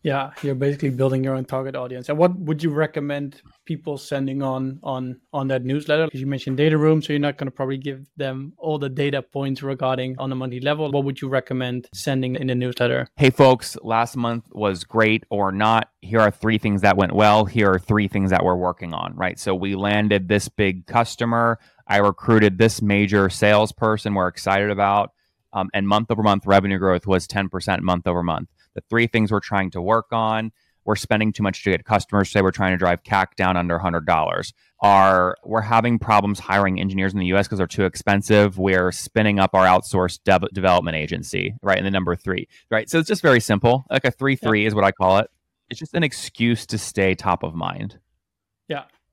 Yeah, 0.02 0.30
you're 0.42 0.54
basically 0.54 0.90
building 0.90 1.24
your 1.24 1.34
own 1.34 1.44
target 1.44 1.74
audience. 1.74 2.08
And 2.08 2.16
what 2.16 2.38
would 2.38 2.62
you 2.62 2.70
recommend 2.70 3.42
people 3.66 3.98
sending 3.98 4.42
on 4.42 4.78
on 4.82 5.20
on 5.32 5.48
that 5.48 5.64
newsletter? 5.64 6.06
Because 6.06 6.20
you 6.20 6.26
mentioned 6.26 6.56
data 6.56 6.78
room, 6.78 7.02
so 7.02 7.12
you're 7.12 7.20
not 7.20 7.36
going 7.36 7.48
to 7.48 7.50
probably 7.50 7.76
give 7.76 8.06
them 8.16 8.54
all 8.56 8.78
the 8.78 8.88
data 8.88 9.20
points 9.20 9.62
regarding 9.62 10.16
on 10.18 10.30
the 10.30 10.36
money 10.36 10.60
level. 10.60 10.90
What 10.90 11.04
would 11.04 11.20
you 11.20 11.28
recommend 11.28 11.88
sending 11.92 12.36
in 12.36 12.46
the 12.46 12.54
newsletter? 12.54 13.08
Hey 13.16 13.30
folks, 13.30 13.76
last 13.82 14.16
month 14.16 14.46
was 14.52 14.84
great 14.84 15.24
or 15.28 15.52
not. 15.52 15.90
Here 16.00 16.20
are 16.20 16.30
three 16.30 16.58
things 16.58 16.80
that 16.80 16.96
went 16.96 17.12
well. 17.12 17.44
Here 17.44 17.70
are 17.70 17.78
three 17.78 18.08
things 18.08 18.30
that 18.30 18.44
we're 18.44 18.56
working 18.56 18.94
on, 18.94 19.14
right? 19.14 19.38
So 19.38 19.54
we 19.54 19.74
landed 19.74 20.28
this 20.28 20.48
big 20.48 20.86
customer. 20.86 21.58
I 21.86 21.98
recruited 21.98 22.56
this 22.56 22.80
major 22.80 23.28
salesperson 23.28 24.14
we're 24.14 24.28
excited 24.28 24.70
about. 24.70 25.12
Um, 25.52 25.68
and 25.72 25.86
month 25.86 26.10
over 26.10 26.22
month 26.22 26.46
revenue 26.46 26.78
growth 26.78 27.06
was 27.06 27.26
10% 27.26 27.80
month 27.80 28.06
over 28.06 28.22
month 28.22 28.48
the 28.76 28.82
three 28.88 29.08
things 29.08 29.32
we're 29.32 29.40
trying 29.40 29.70
to 29.72 29.82
work 29.82 30.06
on. 30.12 30.52
We're 30.86 30.96
spending 30.96 31.32
too 31.32 31.42
much 31.42 31.64
to 31.64 31.70
get 31.70 31.84
customers. 31.84 32.30
Say 32.30 32.40
we're 32.40 32.52
trying 32.52 32.72
to 32.72 32.78
drive 32.78 33.02
CAC 33.02 33.34
down 33.36 33.56
under 33.56 33.78
$100. 33.78 34.52
Are 34.82 35.36
we're 35.44 35.62
having 35.62 35.98
problems 35.98 36.38
hiring 36.38 36.80
engineers 36.80 37.12
in 37.12 37.18
the 37.18 37.26
U.S. 37.26 37.46
because 37.46 37.58
they're 37.58 37.66
too 37.66 37.84
expensive. 37.84 38.58
We're 38.58 38.92
spinning 38.92 39.38
up 39.38 39.54
our 39.54 39.66
outsourced 39.66 40.20
dev- 40.24 40.48
development 40.52 40.96
agency, 40.96 41.54
right? 41.62 41.78
In 41.78 41.84
the 41.84 41.90
number 41.90 42.14
three, 42.14 42.46
right? 42.70 42.88
So 42.88 42.98
it's 42.98 43.08
just 43.08 43.22
very 43.22 43.40
simple. 43.40 43.84
Like 43.90 44.04
a 44.04 44.10
three 44.10 44.36
three 44.36 44.62
yeah. 44.62 44.68
is 44.68 44.74
what 44.74 44.84
I 44.84 44.92
call 44.92 45.18
it. 45.18 45.30
It's 45.70 45.80
just 45.80 45.94
an 45.94 46.04
excuse 46.04 46.66
to 46.66 46.78
stay 46.78 47.14
top 47.14 47.42
of 47.42 47.54
mind. 47.54 47.98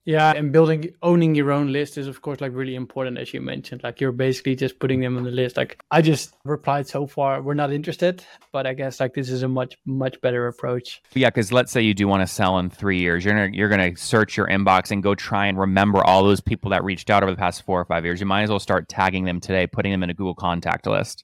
Yeah, 0.05 0.33
and 0.33 0.51
building 0.51 0.93
owning 1.01 1.33
your 1.33 1.51
own 1.51 1.71
list 1.71 1.97
is 1.97 2.07
of 2.07 2.21
course 2.21 2.41
like 2.41 2.51
really 2.53 2.75
important 2.75 3.17
as 3.17 3.33
you 3.33 3.39
mentioned. 3.39 3.83
Like 3.83 4.01
you're 4.01 4.11
basically 4.11 4.55
just 4.55 4.79
putting 4.79 4.99
them 4.99 5.15
on 5.17 5.23
the 5.23 5.31
list. 5.31 5.55
Like 5.55 5.81
I 5.91 6.01
just 6.01 6.33
replied 6.43 6.87
so 6.87 7.07
far, 7.07 7.41
we're 7.41 7.53
not 7.53 7.71
interested, 7.71 8.23
but 8.51 8.67
I 8.67 8.73
guess 8.73 8.99
like 8.99 9.13
this 9.13 9.29
is 9.29 9.43
a 9.43 9.47
much 9.47 9.77
much 9.85 10.19
better 10.19 10.47
approach. 10.47 11.01
Yeah, 11.13 11.29
because 11.29 11.53
let's 11.53 11.71
say 11.71 11.81
you 11.81 11.93
do 11.93 12.07
want 12.07 12.21
to 12.21 12.27
sell 12.27 12.59
in 12.59 12.69
three 12.69 12.99
years, 12.99 13.23
you're 13.23 13.33
gonna 13.33 13.55
you're 13.55 13.69
gonna 13.69 13.95
search 13.95 14.35
your 14.35 14.47
inbox 14.47 14.91
and 14.91 15.01
go 15.01 15.15
try 15.15 15.47
and 15.47 15.57
remember 15.57 16.03
all 16.03 16.23
those 16.23 16.41
people 16.41 16.71
that 16.71 16.83
reached 16.83 17.09
out 17.09 17.23
over 17.23 17.31
the 17.31 17.37
past 17.37 17.63
four 17.63 17.79
or 17.79 17.85
five 17.85 18.03
years. 18.03 18.19
You 18.19 18.25
might 18.25 18.43
as 18.43 18.49
well 18.49 18.59
start 18.59 18.89
tagging 18.89 19.23
them 19.23 19.39
today, 19.39 19.67
putting 19.67 19.91
them 19.91 20.03
in 20.03 20.09
a 20.09 20.13
Google 20.13 20.35
contact 20.35 20.85
list. 20.85 21.23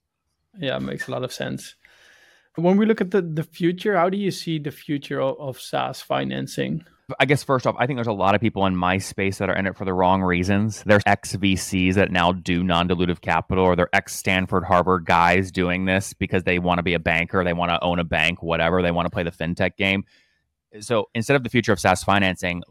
Yeah, 0.57 0.77
it 0.77 0.81
makes 0.81 1.07
a 1.07 1.11
lot 1.11 1.23
of 1.23 1.33
sense. 1.33 1.75
When 2.59 2.77
we 2.77 2.85
look 2.85 3.01
at 3.01 3.11
the, 3.11 3.21
the 3.21 3.43
future, 3.43 3.97
how 3.97 4.09
do 4.09 4.17
you 4.17 4.31
see 4.31 4.59
the 4.59 4.71
future 4.71 5.21
of, 5.21 5.39
of 5.39 5.59
SaaS 5.59 6.01
financing? 6.01 6.83
I 7.19 7.25
guess 7.25 7.43
first 7.43 7.65
off, 7.65 7.75
I 7.79 7.87
think 7.87 7.97
there's 7.97 8.07
a 8.07 8.13
lot 8.13 8.35
of 8.35 8.41
people 8.41 8.65
in 8.65 8.75
my 8.75 8.97
space 8.97 9.39
that 9.39 9.49
are 9.49 9.55
in 9.55 9.65
it 9.65 9.75
for 9.75 9.85
the 9.85 9.93
wrong 9.93 10.21
reasons. 10.21 10.83
There's 10.83 11.01
ex 11.05 11.35
VCs 11.35 11.95
that 11.95 12.11
now 12.11 12.33
do 12.33 12.63
non 12.63 12.87
dilutive 12.87 13.21
capital, 13.21 13.63
or 13.63 13.75
they're 13.75 13.89
ex 13.93 14.15
Stanford, 14.15 14.63
Harvard 14.63 15.05
guys 15.05 15.51
doing 15.51 15.85
this 15.85 16.13
because 16.13 16.43
they 16.43 16.59
want 16.59 16.77
to 16.77 16.83
be 16.83 16.93
a 16.93 16.99
banker, 16.99 17.43
they 17.43 17.53
want 17.53 17.71
to 17.71 17.81
own 17.83 17.99
a 17.99 18.03
bank, 18.03 18.43
whatever, 18.43 18.81
they 18.81 18.91
want 18.91 19.07
to 19.07 19.09
play 19.09 19.23
the 19.23 19.31
fintech 19.31 19.75
game. 19.75 20.03
So 20.81 21.09
instead 21.15 21.35
of 21.35 21.43
the 21.43 21.49
future 21.49 21.71
of 21.71 21.79
SaaS 21.79 22.03
financing, 22.03 22.61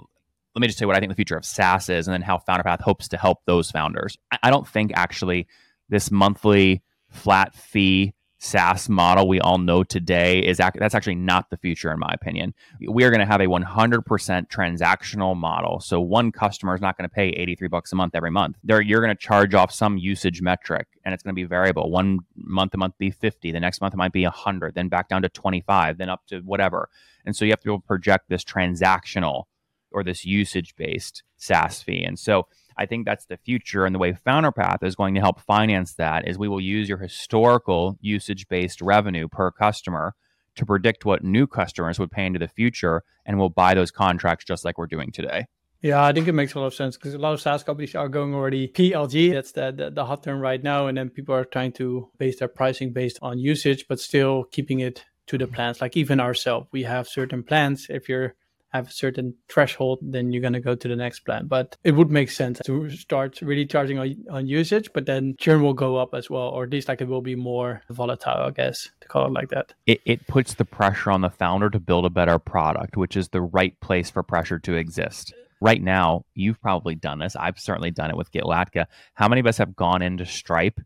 let 0.55 0.61
me 0.61 0.69
just 0.69 0.79
say 0.79 0.87
what 0.87 0.97
I 0.97 1.01
think 1.01 1.11
the 1.11 1.17
future 1.17 1.37
of 1.37 1.45
SaaS 1.45 1.89
is 1.89 2.07
and 2.07 2.15
then 2.15 2.23
how 2.23 2.41
FounderPath 2.49 2.81
hopes 2.81 3.09
to 3.09 3.17
help 3.17 3.39
those 3.45 3.71
founders. 3.71 4.17
I 4.43 4.51
don't 4.51 4.69
think 4.69 4.93
actually 4.95 5.49
this 5.89 6.11
monthly 6.11 6.83
flat 7.11 7.55
fee 7.55 8.15
SaaS 8.39 8.89
model 8.89 9.29
we 9.29 9.41
all 9.41 9.59
know 9.59 9.85
today 9.85 10.41
is 10.41 10.61
ac- 10.61 10.79
that's 10.79 10.95
actually 10.95 11.15
not 11.15 11.51
the 11.51 11.57
future 11.57 11.93
in 11.93 11.99
my 11.99 12.13
opinion. 12.13 12.55
We 12.81 13.05
are 13.05 13.11
going 13.11 13.21
to 13.21 13.27
have 13.27 13.41
a 13.41 13.47
100% 13.47 14.03
transactional 14.49 15.37
model. 15.37 15.81
So 15.81 16.01
one 16.01 16.33
customer 16.33 16.75
is 16.75 16.81
not 16.81 16.97
going 16.97 17.09
to 17.09 17.15
pay 17.15 17.29
83 17.29 17.69
bucks 17.69 17.93
a 17.93 17.97
month 17.97 18.15
every 18.15 18.31
month. 18.31 18.57
There 18.65 18.81
you're 18.81 19.01
going 19.01 19.15
to 19.15 19.21
charge 19.21 19.55
off 19.55 19.73
some 19.73 19.99
usage 19.99 20.43
metric 20.43 20.89
and 21.05 21.15
it's 21.15 21.23
going 21.23 21.35
to 21.35 21.41
be 21.41 21.45
variable. 21.45 21.91
One 21.91 22.21
month 22.37 22.75
a 22.75 22.79
month 22.79 22.99
be 22.99 23.11
50, 23.11 23.53
the 23.53 23.61
next 23.61 23.81
month 23.81 23.95
it 23.95 23.99
might 23.99 24.13
be 24.13 24.25
100, 24.25 24.75
then 24.75 24.89
back 24.89 25.09
down 25.09 25.23
to 25.23 25.29
25, 25.29 25.99
then 25.99 26.09
up 26.09 26.27
to 26.29 26.41
whatever. 26.41 26.89
And 27.25 27.37
so 27.37 27.45
you 27.45 27.53
have 27.53 27.61
to 27.61 27.69
to 27.69 27.87
project 27.87 28.29
this 28.29 28.45
transactional 28.45 29.45
or 29.91 30.03
this 30.03 30.25
usage 30.25 30.75
based 30.77 31.23
SaaS 31.37 31.83
fee. 31.83 32.05
And 32.05 32.19
so 32.19 32.47
I 32.79 32.87
think 32.87 33.05
that's 33.05 33.27
the 33.27 33.37
future. 33.37 33.85
And 33.85 33.95
the 33.95 33.99
way 33.99 34.13
FounderPath 34.13 34.83
is 34.83 34.95
going 34.95 35.15
to 35.15 35.21
help 35.21 35.41
finance 35.41 35.95
that 35.95 36.29
is 36.29 36.39
we 36.39 36.49
will 36.49 36.61
use 36.61 36.89
your 36.89 36.99
historical 36.99 37.99
usage 38.01 38.49
based 38.49 38.81
revenue 38.81 39.29
per 39.29 39.51
customer 39.51 40.15
to 40.57 40.67
predict 40.67 41.05
what 41.05 41.25
new 41.25 41.47
customers 41.47 41.99
would 41.99 42.11
pay 42.11 42.27
into 42.27 42.39
the 42.39 42.49
future. 42.49 43.03
And 43.27 43.39
we'll 43.39 43.49
buy 43.49 43.75
those 43.75 43.91
contracts 43.91 44.45
just 44.45 44.65
like 44.65 44.79
we're 44.79 44.87
doing 44.87 45.13
today. 45.13 45.47
Yeah, 45.81 46.05
I 46.05 46.13
think 46.13 46.27
it 46.27 46.33
makes 46.33 46.55
a 46.55 46.59
lot 46.59 46.67
of 46.67 46.75
sense 46.75 46.97
because 46.97 47.15
a 47.15 47.19
lot 47.19 47.35
of 47.35 47.41
SaaS 47.41 47.63
companies 47.63 47.95
are 47.95 48.09
going 48.09 48.35
already 48.35 48.67
PLG. 48.67 49.33
That's 49.33 49.53
the, 49.53 49.71
the, 49.71 49.91
the 49.91 50.05
hot 50.05 50.25
term 50.25 50.41
right 50.41 50.61
now, 50.61 50.89
and 50.89 50.99
then 50.99 51.09
people 51.09 51.35
are 51.37 51.45
trying 51.45 51.71
to 51.75 52.11
base 52.19 52.41
their 52.41 52.49
pricing 52.49 52.93
based 52.93 53.19
on 53.23 53.39
usage, 53.39 53.87
but 53.89 54.01
still 54.01 54.45
keeping 54.51 54.81
it 54.81 55.05
to 55.29 55.39
the 55.39 55.47
plans. 55.47 55.81
Like 55.81 55.97
even 55.97 56.19
ourselves, 56.19 56.67
we 56.73 56.83
have 56.83 57.07
certain 57.07 57.45
plans. 57.45 57.87
If 57.89 58.09
you're 58.09 58.35
have 58.71 58.89
a 58.89 58.93
certain 58.93 59.35
threshold, 59.49 59.99
then 60.03 60.33
you're 60.33 60.43
going 60.43 60.53
to 60.53 60.61
go 60.61 60.75
to 60.75 60.89
the 60.89 60.97
next 60.97 61.21
plan. 61.21 61.47
But 61.47 61.77
it 61.85 61.93
would 61.93 62.11
make 62.11 62.31
sense 62.31 62.61
to 62.67 62.91
start 62.91 63.41
really 63.41 63.67
charging 63.67 63.99
on, 63.99 64.15
on 64.31 64.47
usage, 64.47 64.91
but 64.93 65.07
then 65.07 65.37
churn 65.39 65.63
will 65.63 65.75
go 65.75 65.97
up 65.97 66.15
as 66.15 66.29
well, 66.29 66.49
or 66.49 66.65
at 66.65 66.71
least 66.71 66.89
like 66.89 67.01
it 67.01 67.09
will 67.09 67.23
be 67.23 67.35
more 67.35 67.83
volatile, 67.89 68.45
I 68.45 68.51
guess, 68.51 68.91
to 69.01 69.09
call 69.09 69.27
it 69.27 69.33
like 69.33 69.49
that. 69.51 69.73
It, 69.87 70.01
it 70.05 70.27
puts 70.27 70.55
the 70.55 70.65
pressure 70.65 71.11
on 71.11 71.23
the 71.23 71.31
founder 71.31 71.71
to 71.71 71.81
build 71.81 72.05
a 72.05 72.11
better 72.11 72.39
product, 72.39 72.97
which 72.97 73.17
is 73.17 73.29
the 73.29 73.41
right 73.41 73.79
place 73.81 74.11
for 74.11 74.23
pressure 74.23 74.59
to 74.59 74.75
exist. 74.75 75.33
Right 75.61 75.83
now, 75.83 76.25
you've 76.35 76.61
probably 76.61 76.95
done 76.95 77.19
this. 77.19 77.35
I've 77.35 77.59
certainly 77.59 77.91
done 77.91 78.11
it 78.11 78.17
with 78.17 78.31
GetLatka. 78.31 78.87
How 79.15 79.29
many 79.29 79.41
of 79.41 79.47
us 79.47 79.59
have 79.59 79.75
gone 79.75 80.03
into 80.03 80.25
Stripe, 80.25 80.79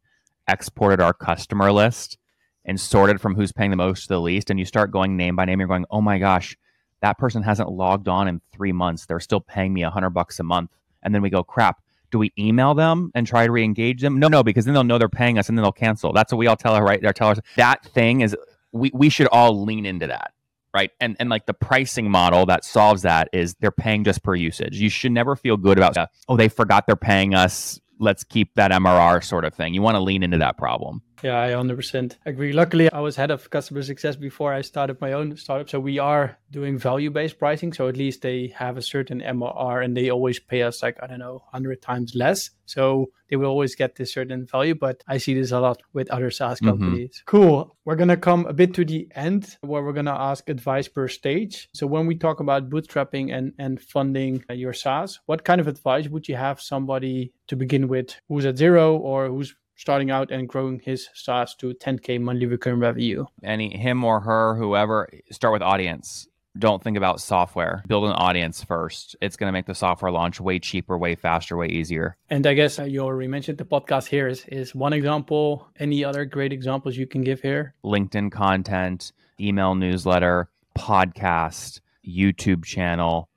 exported 0.49 1.01
our 1.01 1.13
customer 1.13 1.71
list, 1.73 2.17
and 2.65 2.81
sorted 2.81 3.21
from 3.21 3.35
who's 3.35 3.53
paying 3.53 3.71
the 3.71 3.77
most 3.77 4.05
to 4.05 4.09
the 4.09 4.21
least? 4.21 4.49
And 4.49 4.59
you 4.59 4.65
start 4.65 4.93
going 4.93 5.17
name 5.17 5.37
by 5.37 5.45
name. 5.45 5.59
You're 5.59 5.69
going, 5.69 5.85
oh 5.91 6.01
my 6.01 6.19
gosh, 6.19 6.57
that 7.03 7.19
person 7.19 7.43
hasn't 7.43 7.71
logged 7.71 8.09
on 8.09 8.29
in 8.29 8.41
three 8.53 8.73
months. 8.73 9.07
They're 9.07 9.21
still 9.21 9.41
paying 9.41 9.75
me 9.75 9.83
a 9.83 9.91
hundred 9.91 10.11
bucks 10.11 10.41
a 10.41 10.43
month. 10.43 10.71
And 11.03 11.15
then 11.15 11.21
we 11.21 11.31
go, 11.31 11.43
crap. 11.43 11.83
Do 12.11 12.19
we 12.19 12.33
email 12.39 12.75
them 12.75 13.11
and 13.15 13.27
try 13.27 13.47
to 13.47 13.53
re-engage 13.53 14.03
them? 14.03 14.19
No, 14.19 14.29
no, 14.29 14.43
because 14.43 14.67
then 14.67 14.75
they'll 14.75 14.85
know 14.85 14.99
they're 14.99 15.09
paying 15.09 15.39
us 15.39 15.49
and 15.49 15.57
then 15.57 15.63
they'll 15.63 15.73
cancel. 15.73 16.13
That's 16.13 16.31
what 16.31 16.39
we 16.39 16.47
all 16.47 16.57
tell 16.57 16.75
her, 16.75 16.85
right? 16.85 17.05
Our 17.05 17.13
tell 17.13 17.29
us 17.29 17.39
that 17.57 17.85
thing 17.87 18.21
is 18.21 18.37
we, 18.71 18.91
we 18.93 19.09
should 19.09 19.29
all 19.29 19.65
lean 19.65 19.87
into 19.87 20.07
that. 20.07 20.33
Right. 20.75 20.91
And 21.01 21.17
and 21.21 21.29
like 21.29 21.45
the 21.45 21.55
pricing 21.55 22.11
model 22.11 22.47
that 22.47 22.65
solves 22.65 23.03
that 23.03 23.29
is 23.33 23.55
they're 23.61 23.71
paying 23.71 24.05
just 24.05 24.23
per 24.23 24.35
usage. 24.35 24.79
You 24.79 24.89
should 24.89 25.13
never 25.13 25.37
feel 25.37 25.59
good 25.59 25.77
about 25.77 26.09
oh, 26.29 26.37
they 26.37 26.49
forgot 26.49 26.87
they're 26.87 26.97
paying 26.97 27.35
us. 27.35 27.79
Let's 27.99 28.25
keep 28.25 28.55
that 28.55 28.71
MRR 28.71 29.23
sort 29.23 29.45
of 29.45 29.55
thing. 29.55 29.75
You 29.75 29.83
want 29.83 29.97
to 29.97 30.01
lean 30.01 30.23
into 30.23 30.39
that 30.39 30.57
problem. 30.57 31.03
Yeah, 31.23 31.41
I 31.41 31.51
100% 31.51 32.17
agree. 32.27 32.53
Luckily, 32.53 32.91
I 32.91 33.01
was 33.01 33.17
head 33.17 33.31
of 33.31 33.49
customer 33.51 33.83
success 33.83 34.17
before 34.17 34.53
I 34.53 34.63
started 34.63 35.01
my 35.01 35.13
own 35.13 35.37
startup. 35.37 35.71
So 35.71 35.79
we 35.79 35.99
are 35.99 36.37
doing 36.51 36.79
value 36.79 37.11
based 37.11 37.39
pricing. 37.39 37.73
So 37.73 37.89
at 37.89 37.97
least 37.97 38.23
they 38.23 38.53
have 38.57 38.77
a 38.77 38.83
certain 38.83 39.21
MRR 39.21 39.85
and 39.85 39.97
they 39.97 40.11
always 40.11 40.41
pay 40.41 40.63
us 40.63 40.83
like, 40.83 40.99
I 41.03 41.07
don't 41.07 41.21
know, 41.21 41.45
100 41.51 41.81
times 41.81 42.15
less. 42.15 42.51
So 42.67 43.11
they 43.31 43.37
will 43.37 43.47
always 43.47 43.75
get 43.75 43.97
this 43.97 44.13
certain 44.13 44.47
value. 44.47 44.75
But 44.75 45.03
I 45.07 45.19
see 45.19 45.35
this 45.35 45.53
a 45.53 45.61
lot 45.61 45.81
with 45.93 46.11
other 46.11 46.31
SaaS 46.31 46.59
mm-hmm. 46.59 46.69
companies. 46.69 47.11
Mm-hmm. 47.11 47.37
Cool. 47.37 47.77
We're 47.85 47.97
going 47.97 48.09
to 48.09 48.17
come 48.17 48.47
a 48.47 48.53
bit 48.53 48.75
to 48.75 48.85
the 48.85 49.09
end 49.15 49.57
where 49.61 49.83
we're 49.83 49.93
going 49.93 50.07
to 50.07 50.13
ask 50.13 50.49
advice 50.49 50.89
per 50.89 51.09
stage. 51.09 51.69
So 51.75 51.87
when 51.87 52.07
we 52.07 52.17
talk 52.17 52.41
about 52.41 52.69
bootstrapping 52.69 53.33
and, 53.33 53.53
and 53.59 53.81
funding 53.81 54.45
your 54.51 54.73
SaaS, 54.73 55.21
what 55.27 55.45
kind 55.45 55.61
of 55.61 55.69
advice 55.69 56.09
would 56.09 56.29
you 56.29 56.37
have 56.37 56.61
somebody 56.61 57.33
to 57.49 57.57
begin 57.57 57.89
with 57.89 58.17
who's 58.29 58.47
at 58.47 58.57
zero 58.57 58.97
or 58.97 59.29
who's 59.29 59.55
starting 59.83 60.13
out 60.13 60.31
and 60.31 60.49
growing 60.49 60.79
his 60.79 61.09
SaaS 61.13 61.57
to 61.57 61.75
10k 61.75 62.21
monthly 62.21 62.47
recurring 62.47 62.79
revenue. 62.79 63.25
Any 63.43 63.77
him 63.77 64.05
or 64.05 64.21
her, 64.21 64.55
whoever, 64.55 65.09
start 65.33 65.53
with 65.53 65.61
audience. 65.61 66.29
Don't 66.57 66.81
think 66.81 66.97
about 66.97 67.21
software. 67.21 67.83
Build 67.89 68.05
an 68.05 68.13
audience 68.13 68.63
first. 68.63 69.17
It's 69.21 69.37
going 69.37 69.49
to 69.49 69.53
make 69.53 69.67
the 69.67 69.75
software 69.75 70.13
launch 70.13 70.41
way 70.41 70.61
cheaper, 70.61 70.97
way 70.97 71.17
faster, 71.17 71.57
way 71.57 71.67
easier. 71.67 72.17
And 72.31 72.47
I 72.47 72.55
guess 72.55 72.79
uh, 72.79 72.85
you 72.85 73.01
already 73.01 73.27
mentioned 73.27 73.59
the 73.59 73.65
podcast 73.65 74.07
here 74.07 74.29
is, 74.29 74.45
is 74.47 74.73
one 74.73 74.93
example. 74.93 75.67
Any 75.81 76.05
other 76.05 76.27
great 76.27 76.53
examples 76.53 76.97
you 76.97 77.09
can 77.09 77.23
give 77.23 77.41
here? 77.41 77.75
LinkedIn 77.85 78.31
content, 78.31 79.13
email 79.41 79.75
newsletter, 79.75 80.49
podcast, 80.79 81.81
YouTube 82.07 82.65
channel, 82.65 83.29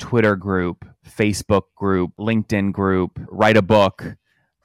Twitter 0.00 0.34
group, 0.34 0.84
Facebook 1.08 1.66
group, 1.76 2.10
LinkedIn 2.18 2.72
group, 2.72 3.20
write 3.30 3.56
a 3.56 3.62
book, 3.62 4.16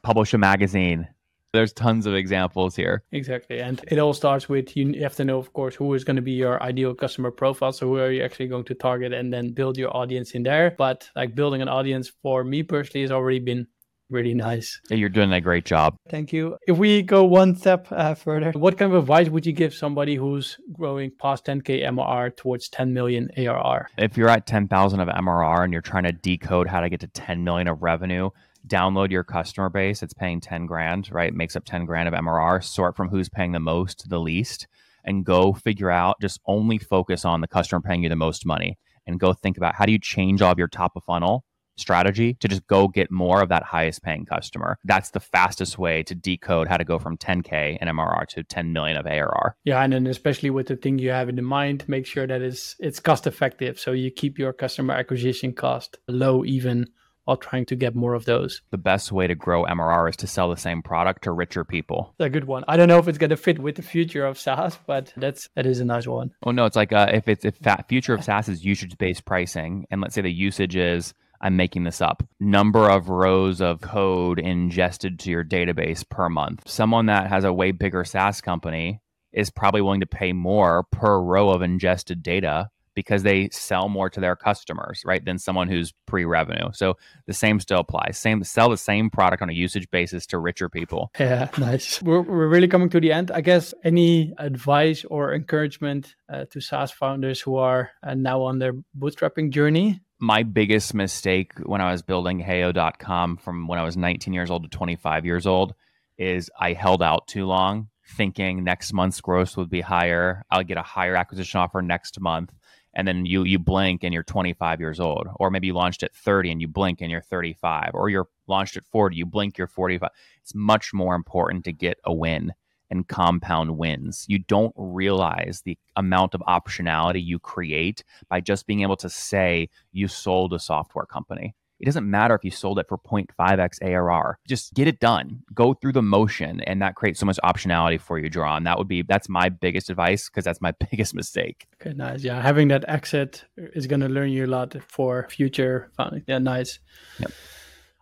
publish 0.01 0.33
a 0.33 0.39
magazine 0.39 1.07
there's 1.57 1.73
tons 1.73 2.05
of 2.05 2.13
examples 2.13 2.75
here. 2.75 3.03
Exactly. 3.11 3.59
And 3.59 3.83
it 3.87 3.97
all 3.97 4.13
starts 4.13 4.47
with 4.47 4.77
you 4.77 5.01
have 5.01 5.15
to 5.15 5.25
know, 5.25 5.39
of 5.39 5.53
course, 5.53 5.73
who 5.73 5.91
is 5.95 6.03
going 6.03 6.15
to 6.17 6.21
be 6.21 6.33
your 6.33 6.61
ideal 6.61 6.93
customer 6.93 7.31
profile. 7.31 7.71
So, 7.71 7.87
who 7.87 7.97
are 7.97 8.11
you 8.11 8.23
actually 8.23 8.47
going 8.47 8.65
to 8.65 8.75
target 8.75 9.11
and 9.11 9.33
then 9.33 9.53
build 9.53 9.75
your 9.75 9.95
audience 9.95 10.31
in 10.31 10.43
there? 10.43 10.75
But 10.77 11.09
like 11.15 11.33
building 11.33 11.63
an 11.63 11.67
audience 11.67 12.11
for 12.21 12.43
me 12.43 12.61
personally 12.61 13.01
has 13.01 13.11
already 13.11 13.39
been 13.39 13.65
really 14.09 14.35
nice. 14.35 14.79
Yeah, 14.89 14.97
you're 14.97 15.09
doing 15.09 15.33
a 15.33 15.41
great 15.41 15.65
job. 15.65 15.95
Thank 16.09 16.31
you. 16.31 16.57
If 16.67 16.77
we 16.77 17.01
go 17.01 17.23
one 17.23 17.55
step 17.55 17.87
uh, 17.91 18.13
further, 18.13 18.51
what 18.51 18.77
kind 18.77 18.93
of 18.93 18.99
advice 18.99 19.29
would 19.29 19.45
you 19.45 19.53
give 19.53 19.73
somebody 19.73 20.15
who's 20.15 20.57
growing 20.71 21.11
past 21.19 21.45
10k 21.45 21.83
MRR 21.83 22.37
towards 22.37 22.69
10 22.69 22.93
million 22.93 23.29
ARR? 23.35 23.89
If 23.97 24.15
you're 24.15 24.29
at 24.29 24.45
10,000 24.45 24.99
of 24.99 25.07
MRR 25.07 25.63
and 25.63 25.73
you're 25.73 25.81
trying 25.81 26.03
to 26.03 26.11
decode 26.11 26.67
how 26.67 26.81
to 26.81 26.89
get 26.89 26.99
to 27.01 27.07
10 27.07 27.43
million 27.43 27.67
of 27.67 27.81
revenue, 27.81 28.29
download 28.67 29.11
your 29.11 29.23
customer 29.23 29.69
base 29.69 30.03
it's 30.03 30.13
paying 30.13 30.39
10 30.39 30.65
grand 30.65 31.11
right 31.11 31.33
makes 31.33 31.55
up 31.55 31.65
10 31.65 31.85
grand 31.85 32.07
of 32.07 32.13
mrr 32.13 32.63
sort 32.63 32.95
from 32.95 33.09
who's 33.09 33.29
paying 33.29 33.51
the 33.51 33.59
most 33.59 33.99
to 33.99 34.09
the 34.09 34.19
least 34.19 34.67
and 35.03 35.25
go 35.25 35.53
figure 35.53 35.91
out 35.91 36.17
just 36.21 36.39
only 36.45 36.77
focus 36.77 37.25
on 37.25 37.41
the 37.41 37.47
customer 37.47 37.81
paying 37.81 38.03
you 38.03 38.09
the 38.09 38.15
most 38.15 38.45
money 38.45 38.77
and 39.05 39.19
go 39.19 39.33
think 39.33 39.57
about 39.57 39.75
how 39.75 39.85
do 39.85 39.91
you 39.91 39.99
change 39.99 40.41
all 40.41 40.51
of 40.51 40.57
your 40.57 40.67
top 40.67 40.95
of 40.95 41.03
funnel 41.03 41.45
strategy 41.77 42.33
to 42.35 42.47
just 42.47 42.65
go 42.67 42.87
get 42.87 43.09
more 43.11 43.41
of 43.41 43.49
that 43.49 43.63
highest 43.63 44.03
paying 44.03 44.25
customer. 44.25 44.77
That's 44.83 45.11
the 45.11 45.19
fastest 45.19 45.77
way 45.77 46.03
to 46.03 46.15
decode 46.15 46.67
how 46.67 46.77
to 46.77 46.83
go 46.83 46.99
from 46.99 47.17
10k 47.17 47.77
in 47.79 47.87
MRR 47.87 48.27
to 48.29 48.43
10 48.43 48.73
million 48.73 48.97
of 48.97 49.05
ARR. 49.05 49.55
Yeah, 49.63 49.81
and 49.81 49.93
then 49.93 50.07
especially 50.07 50.49
with 50.49 50.67
the 50.67 50.75
thing 50.75 50.99
you 50.99 51.11
have 51.11 51.29
in 51.29 51.43
mind, 51.43 51.87
make 51.87 52.05
sure 52.05 52.27
that 52.27 52.41
it's 52.41 52.75
it's 52.79 52.99
cost 52.99 53.27
effective. 53.27 53.79
So 53.79 53.91
you 53.91 54.11
keep 54.11 54.37
your 54.37 54.53
customer 54.53 54.93
acquisition 54.95 55.53
cost 55.53 55.97
low 56.07 56.43
even 56.43 56.87
while 57.27 57.35
trying 57.37 57.65
to 57.65 57.75
get 57.75 57.93
more 57.93 58.13
of 58.13 58.23
those. 58.23 58.61
The 58.71 58.77
best 58.77 59.11
way 59.11 59.27
to 59.27 59.35
grow 59.35 59.65
MRR 59.65 60.09
is 60.09 60.15
to 60.17 60.27
sell 60.27 60.49
the 60.49 60.55
same 60.55 60.81
product 60.81 61.25
to 61.25 61.33
richer 61.33 61.65
people. 61.65 62.13
That's 62.17 62.27
a 62.27 62.29
good 62.29 62.45
one. 62.45 62.63
I 62.69 62.77
don't 62.77 62.87
know 62.87 62.99
if 62.99 63.09
it's 63.09 63.17
going 63.17 63.31
to 63.31 63.37
fit 63.37 63.59
with 63.59 63.75
the 63.75 63.81
future 63.81 64.25
of 64.25 64.39
SaaS, 64.39 64.79
but 64.87 65.13
that's 65.17 65.49
that 65.55 65.65
is 65.65 65.81
a 65.81 65.85
nice 65.85 66.07
one. 66.07 66.31
Oh 66.43 66.51
no, 66.51 66.65
it's 66.65 66.77
like 66.77 66.93
uh, 66.93 67.09
if 67.11 67.27
it's 67.27 67.43
if 67.43 67.57
future 67.89 68.13
of 68.13 68.23
SaaS 68.23 68.47
is 68.47 68.63
usage 68.63 68.97
based 68.97 69.25
pricing, 69.25 69.85
and 69.91 69.99
let's 69.99 70.15
say 70.15 70.21
the 70.21 70.31
usage 70.31 70.77
is 70.77 71.13
I'm 71.41 71.57
making 71.57 71.83
this 71.83 72.01
up. 72.01 72.23
Number 72.39 72.89
of 72.89 73.09
rows 73.09 73.59
of 73.59 73.81
code 73.81 74.39
ingested 74.39 75.19
to 75.19 75.29
your 75.29 75.43
database 75.43 76.07
per 76.07 76.29
month. 76.29 76.67
Someone 76.67 77.07
that 77.07 77.27
has 77.27 77.43
a 77.43 77.53
way 77.53 77.71
bigger 77.71 78.05
SaaS 78.05 78.39
company 78.39 79.01
is 79.33 79.49
probably 79.49 79.81
willing 79.81 79.99
to 79.99 80.07
pay 80.07 80.31
more 80.33 80.83
per 80.91 81.19
row 81.19 81.49
of 81.49 81.61
ingested 81.61 82.23
data 82.23 82.69
because 82.97 83.21
they 83.21 83.47
sell 83.51 83.89
more 83.89 84.09
to 84.09 84.19
their 84.19 84.35
customers, 84.35 85.03
right, 85.05 85.23
than 85.23 85.37
someone 85.37 85.67
who's 85.67 85.93
pre-revenue. 86.07 86.71
So 86.73 86.97
the 87.27 87.33
same 87.33 87.59
still 87.59 87.81
applies. 87.81 88.17
Same 88.17 88.43
sell 88.43 88.71
the 88.71 88.75
same 88.75 89.11
product 89.11 89.43
on 89.43 89.51
a 89.51 89.53
usage 89.53 89.87
basis 89.91 90.25
to 90.25 90.39
richer 90.39 90.67
people. 90.67 91.11
Yeah, 91.19 91.47
nice. 91.59 92.01
We're, 92.01 92.21
we're 92.21 92.47
really 92.47 92.67
coming 92.67 92.89
to 92.89 92.99
the 92.99 93.11
end. 93.11 93.29
I 93.29 93.41
guess 93.41 93.71
any 93.83 94.33
advice 94.39 95.05
or 95.05 95.35
encouragement 95.35 96.15
uh, 96.27 96.45
to 96.45 96.59
SaaS 96.59 96.89
founders 96.89 97.39
who 97.39 97.57
are 97.57 97.91
uh, 98.01 98.15
now 98.15 98.41
on 98.41 98.57
their 98.57 98.73
bootstrapping 98.97 99.51
journey? 99.51 100.01
My 100.17 100.41
biggest 100.41 100.95
mistake 100.95 101.51
when 101.67 101.81
I 101.81 101.91
was 101.91 102.01
building 102.01 102.43
Heyo.com 102.43 103.37
from 103.37 103.67
when 103.67 103.77
I 103.77 103.83
was 103.83 103.95
19 103.95 104.33
years 104.33 104.49
old 104.49 104.63
to 104.63 104.69
25 104.69 105.23
years 105.23 105.45
old 105.45 105.75
is 106.17 106.49
I 106.59 106.73
held 106.73 107.03
out 107.03 107.27
too 107.27 107.45
long 107.45 107.89
thinking 108.07 108.63
next 108.63 108.93
month's 108.93 109.21
gross 109.21 109.57
would 109.57 109.69
be 109.69 109.81
higher. 109.81 110.43
I'll 110.49 110.63
get 110.63 110.77
a 110.77 110.81
higher 110.81 111.15
acquisition 111.15 111.59
offer 111.59 111.81
next 111.81 112.19
month 112.19 112.53
and 112.97 113.07
then 113.07 113.25
you 113.25 113.43
you 113.43 113.57
blink 113.57 114.03
and 114.03 114.13
you're 114.13 114.23
25 114.23 114.81
years 114.81 114.99
old 114.99 115.27
or 115.35 115.49
maybe 115.49 115.67
you 115.67 115.73
launched 115.73 116.03
at 116.03 116.13
30 116.13 116.51
and 116.51 116.61
you 116.61 116.67
blink 116.67 116.99
and 116.99 117.09
you're 117.09 117.21
35 117.21 117.91
or 117.93 118.09
you're 118.09 118.27
launched 118.47 118.75
at 118.75 118.85
40 118.85 119.15
you 119.15 119.25
blink 119.25 119.57
you're 119.57 119.67
45 119.67 120.09
it's 120.41 120.53
much 120.53 120.93
more 120.93 121.15
important 121.15 121.63
to 121.63 121.71
get 121.71 121.97
a 122.03 122.13
win 122.13 122.53
and 122.89 123.07
compound 123.07 123.77
wins. 123.77 124.25
You 124.27 124.39
don't 124.39 124.73
realize 124.77 125.61
the 125.65 125.77
amount 125.95 126.33
of 126.33 126.41
optionality 126.41 127.23
you 127.23 127.39
create 127.39 128.03
by 128.29 128.39
just 128.39 128.65
being 128.65 128.81
able 128.81 128.95
to 128.97 129.09
say 129.09 129.69
you 129.91 130.07
sold 130.07 130.53
a 130.53 130.59
software 130.59 131.05
company 131.05 131.53
it 131.79 131.85
doesn't 131.85 132.09
matter 132.09 132.35
if 132.35 132.43
you 132.43 132.51
sold 132.51 132.79
it 132.79 132.87
for 132.87 132.97
0.5x 132.97 133.81
ARR. 133.81 134.39
Just 134.47 134.73
get 134.73 134.87
it 134.87 134.99
done. 134.99 135.43
Go 135.53 135.73
through 135.73 135.93
the 135.93 136.01
motion, 136.01 136.61
and 136.61 136.81
that 136.81 136.95
creates 136.95 137.19
so 137.19 137.25
much 137.25 137.39
optionality 137.43 137.99
for 137.99 138.17
you, 138.17 138.29
Draw. 138.29 138.57
And 138.57 138.65
that 138.65 138.77
would 138.77 138.87
be 138.87 139.03
that's 139.03 139.29
my 139.29 139.49
biggest 139.49 139.89
advice 139.89 140.29
because 140.29 140.45
that's 140.45 140.61
my 140.61 140.73
biggest 140.91 141.13
mistake. 141.13 141.67
Okay, 141.81 141.93
nice. 141.93 142.23
Yeah, 142.23 142.41
having 142.41 142.69
that 142.69 142.85
exit 142.87 143.45
is 143.57 143.87
going 143.87 144.01
to 144.01 144.09
learn 144.09 144.29
you 144.29 144.45
a 144.45 144.47
lot 144.47 144.75
for 144.87 145.27
future 145.29 145.91
funding. 145.95 146.23
Yeah, 146.27 146.39
nice. 146.39 146.79
Yep. 147.19 147.31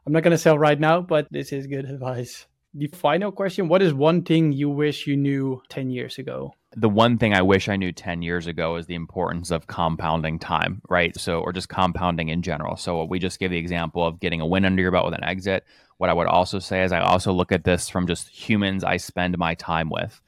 I'm 0.05 0.13
not 0.13 0.23
going 0.23 0.31
to 0.31 0.37
sell 0.37 0.57
right 0.57 0.79
now, 0.79 1.01
but 1.01 1.27
this 1.31 1.51
is 1.51 1.65
good 1.67 1.85
advice. 1.85 2.45
The 2.73 2.87
final 2.87 3.31
question 3.31 3.67
What 3.67 3.81
is 3.81 3.93
one 3.93 4.23
thing 4.23 4.51
you 4.51 4.69
wish 4.69 5.07
you 5.07 5.17
knew 5.17 5.61
10 5.69 5.89
years 5.89 6.17
ago? 6.17 6.53
The 6.75 6.89
one 6.89 7.17
thing 7.17 7.33
I 7.33 7.41
wish 7.41 7.69
I 7.69 7.77
knew 7.77 7.91
10 7.91 8.21
years 8.21 8.47
ago 8.47 8.75
is 8.75 8.85
the 8.85 8.95
importance 8.95 9.49
of 9.49 9.67
compounding 9.67 10.39
time, 10.39 10.81
right? 10.89 11.17
So, 11.17 11.39
or 11.39 11.53
just 11.53 11.69
compounding 11.69 12.29
in 12.29 12.41
general. 12.41 12.75
So, 12.75 13.03
we 13.05 13.17
just 13.19 13.39
gave 13.39 13.51
the 13.51 13.57
example 13.57 14.05
of 14.05 14.19
getting 14.19 14.41
a 14.41 14.45
win 14.45 14.65
under 14.65 14.81
your 14.81 14.91
belt 14.91 15.05
with 15.05 15.15
an 15.15 15.23
exit. 15.23 15.63
What 15.97 16.09
I 16.09 16.13
would 16.13 16.27
also 16.27 16.59
say 16.59 16.83
is 16.83 16.91
I 16.91 16.99
also 16.99 17.31
look 17.31 17.51
at 17.51 17.63
this 17.63 17.87
from 17.87 18.07
just 18.07 18.27
humans 18.27 18.83
I 18.83 18.97
spend 18.97 19.37
my 19.37 19.55
time 19.55 19.89
with. 19.89 20.19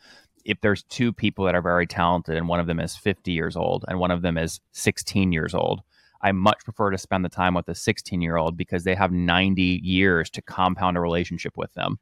If 0.45 0.61
there's 0.61 0.83
two 0.83 1.11
people 1.11 1.43
that 1.45 1.55
are 1.55 1.61
very 1.61 1.85
talented 1.85 2.37
and 2.37 2.47
one 2.47 2.61
of 2.61 2.67
them 2.67 2.79
is 2.79 2.95
50 2.95 3.33
years 3.33 3.57
old 3.57 3.83
and 3.89 3.99
one 3.99 4.11
of 4.11 4.21
them 4.21 4.37
is 4.37 4.61
16 4.71 5.33
years 5.33 5.53
old, 5.53 5.81
I 6.21 6.31
much 6.31 6.63
prefer 6.63 6.91
to 6.91 6.97
spend 6.97 7.25
the 7.25 7.29
time 7.29 7.53
with 7.53 7.67
a 7.67 7.75
16 7.75 8.21
year 8.21 8.37
old 8.37 8.55
because 8.55 8.85
they 8.85 8.95
have 8.95 9.11
90 9.11 9.81
years 9.83 10.29
to 10.31 10.41
compound 10.41 10.95
a 10.95 11.01
relationship 11.01 11.57
with 11.57 11.73
them. 11.73 11.99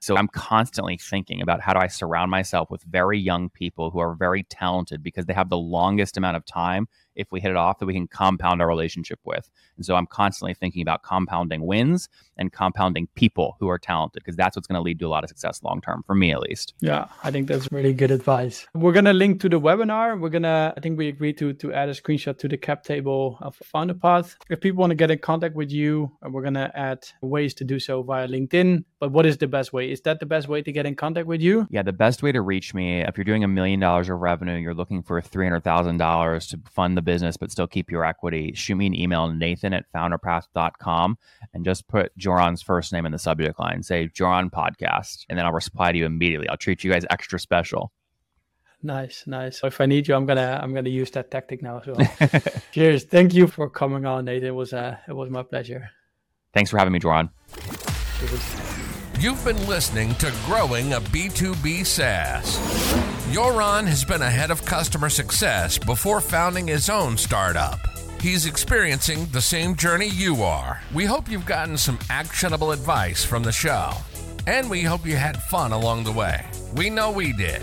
So 0.00 0.16
I'm 0.16 0.28
constantly 0.28 0.96
thinking 0.96 1.42
about 1.42 1.60
how 1.60 1.72
do 1.72 1.80
I 1.80 1.88
surround 1.88 2.30
myself 2.30 2.70
with 2.70 2.82
very 2.84 3.18
young 3.18 3.50
people 3.50 3.90
who 3.90 3.98
are 3.98 4.14
very 4.14 4.44
talented 4.44 5.02
because 5.02 5.26
they 5.26 5.34
have 5.34 5.48
the 5.48 5.58
longest 5.58 6.16
amount 6.16 6.36
of 6.36 6.44
time 6.44 6.88
if 7.18 7.30
we 7.30 7.40
hit 7.40 7.50
it 7.50 7.56
off 7.56 7.78
that 7.78 7.86
we 7.86 7.92
can 7.92 8.06
compound 8.06 8.62
our 8.62 8.68
relationship 8.68 9.18
with. 9.24 9.50
And 9.76 9.84
so 9.84 9.94
I'm 9.96 10.06
constantly 10.06 10.54
thinking 10.54 10.82
about 10.82 11.02
compounding 11.02 11.66
wins 11.66 12.08
and 12.36 12.52
compounding 12.52 13.08
people 13.14 13.56
who 13.60 13.68
are 13.68 13.78
talented 13.78 14.22
because 14.22 14.36
that's 14.36 14.56
what's 14.56 14.66
going 14.66 14.78
to 14.78 14.82
lead 14.82 14.98
to 15.00 15.06
a 15.06 15.08
lot 15.08 15.24
of 15.24 15.28
success 15.28 15.62
long 15.62 15.80
term 15.80 16.02
for 16.06 16.14
me 16.14 16.32
at 16.32 16.40
least. 16.40 16.74
Yeah, 16.80 17.06
I 17.24 17.30
think 17.30 17.48
that's 17.48 17.70
really 17.72 17.92
good 17.92 18.10
advice. 18.10 18.66
We're 18.74 18.92
going 18.92 19.04
to 19.04 19.12
link 19.12 19.40
to 19.40 19.48
the 19.48 19.60
webinar. 19.60 20.18
We're 20.18 20.28
going 20.30 20.44
to 20.44 20.72
I 20.76 20.80
think 20.80 20.96
we 20.96 21.08
agreed 21.08 21.38
to 21.38 21.52
to 21.52 21.72
add 21.72 21.88
a 21.88 21.94
screenshot 21.94 22.38
to 22.38 22.48
the 22.48 22.56
cap 22.56 22.84
table 22.84 23.38
of 23.40 23.56
Founder 23.56 23.94
Path. 23.94 24.36
If 24.48 24.60
people 24.60 24.80
want 24.80 24.90
to 24.92 24.94
get 24.94 25.10
in 25.10 25.18
contact 25.18 25.54
with 25.54 25.70
you, 25.70 26.10
we're 26.22 26.42
going 26.42 26.54
to 26.54 26.70
add 26.74 27.06
ways 27.20 27.54
to 27.54 27.64
do 27.64 27.78
so 27.78 28.02
via 28.02 28.28
LinkedIn. 28.28 28.84
But 29.00 29.12
what 29.12 29.26
is 29.26 29.38
the 29.38 29.46
best 29.46 29.72
way? 29.72 29.90
Is 29.90 30.00
that 30.02 30.20
the 30.20 30.26
best 30.26 30.48
way 30.48 30.62
to 30.62 30.72
get 30.72 30.86
in 30.86 30.94
contact 30.94 31.26
with 31.26 31.40
you? 31.40 31.66
Yeah, 31.70 31.82
the 31.82 31.92
best 31.92 32.22
way 32.22 32.32
to 32.32 32.40
reach 32.40 32.74
me 32.74 33.00
if 33.00 33.16
you're 33.16 33.24
doing 33.24 33.44
a 33.44 33.48
million 33.48 33.80
dollars 33.80 34.08
of 34.08 34.18
revenue, 34.18 34.56
you're 34.56 34.74
looking 34.74 35.02
for 35.02 35.20
$300,000 35.20 36.50
to 36.50 36.60
fund 36.70 36.96
the 36.96 37.02
business 37.08 37.38
but 37.38 37.50
still 37.50 37.66
keep 37.66 37.90
your 37.90 38.04
equity, 38.04 38.52
shoot 38.54 38.76
me 38.76 38.86
an 38.86 38.94
email, 38.94 39.32
nathan 39.32 39.72
at 39.72 39.90
founderpath.com, 39.94 41.16
and 41.54 41.64
just 41.64 41.88
put 41.88 42.14
Joran's 42.18 42.60
first 42.60 42.92
name 42.92 43.06
in 43.06 43.12
the 43.12 43.18
subject 43.18 43.58
line. 43.58 43.82
Say 43.82 44.08
Joran 44.08 44.50
Podcast, 44.50 45.24
and 45.30 45.38
then 45.38 45.46
I'll 45.46 45.52
reply 45.52 45.90
to 45.92 45.96
you 45.96 46.04
immediately. 46.04 46.48
I'll 46.50 46.58
treat 46.58 46.84
you 46.84 46.90
guys 46.90 47.06
extra 47.08 47.40
special. 47.40 47.92
Nice, 48.82 49.24
nice. 49.26 49.64
If 49.64 49.80
I 49.80 49.86
need 49.86 50.06
you, 50.06 50.14
I'm 50.14 50.26
gonna 50.26 50.60
I'm 50.62 50.74
gonna 50.74 50.90
use 50.90 51.10
that 51.12 51.30
tactic 51.30 51.62
now 51.62 51.80
as 51.80 51.86
well. 51.86 52.30
Cheers. 52.72 53.04
Thank 53.04 53.32
you 53.32 53.46
for 53.46 53.70
coming 53.70 54.04
on, 54.04 54.26
Nathan. 54.26 54.48
It 54.48 54.54
was 54.54 54.72
uh 54.72 54.98
it 55.08 55.14
was 55.14 55.30
my 55.30 55.42
pleasure. 55.42 55.90
Thanks 56.52 56.70
for 56.70 56.78
having 56.78 56.92
me, 56.92 56.98
Joran. 56.98 57.30
You've 59.20 59.44
been 59.44 59.66
listening 59.66 60.14
to 60.16 60.32
Grow 60.46 60.76
Your 60.76 61.00
B2B 61.00 61.84
SaaS. 61.84 62.56
Joran 63.32 63.84
has 63.84 64.04
been 64.04 64.22
ahead 64.22 64.52
of 64.52 64.64
customer 64.64 65.08
success 65.08 65.76
before 65.76 66.20
founding 66.20 66.68
his 66.68 66.88
own 66.88 67.16
startup. 67.16 67.80
He's 68.20 68.46
experiencing 68.46 69.26
the 69.32 69.40
same 69.40 69.74
journey 69.74 70.06
you 70.06 70.44
are. 70.44 70.80
We 70.94 71.04
hope 71.04 71.28
you've 71.28 71.46
gotten 71.46 71.76
some 71.76 71.98
actionable 72.08 72.70
advice 72.70 73.24
from 73.24 73.42
the 73.42 73.50
show. 73.50 73.90
And 74.46 74.70
we 74.70 74.82
hope 74.82 75.04
you 75.04 75.16
had 75.16 75.42
fun 75.42 75.72
along 75.72 76.04
the 76.04 76.12
way. 76.12 76.46
We 76.76 76.88
know 76.88 77.10
we 77.10 77.32
did. 77.32 77.62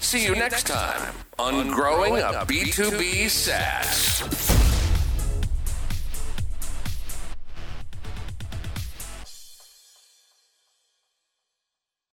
See 0.00 0.24
you 0.24 0.34
next 0.34 0.66
time 0.66 1.14
on 1.38 1.70
Grow 1.70 2.06
Your 2.06 2.32
B2B 2.32 3.30
SaaS. 3.30 4.73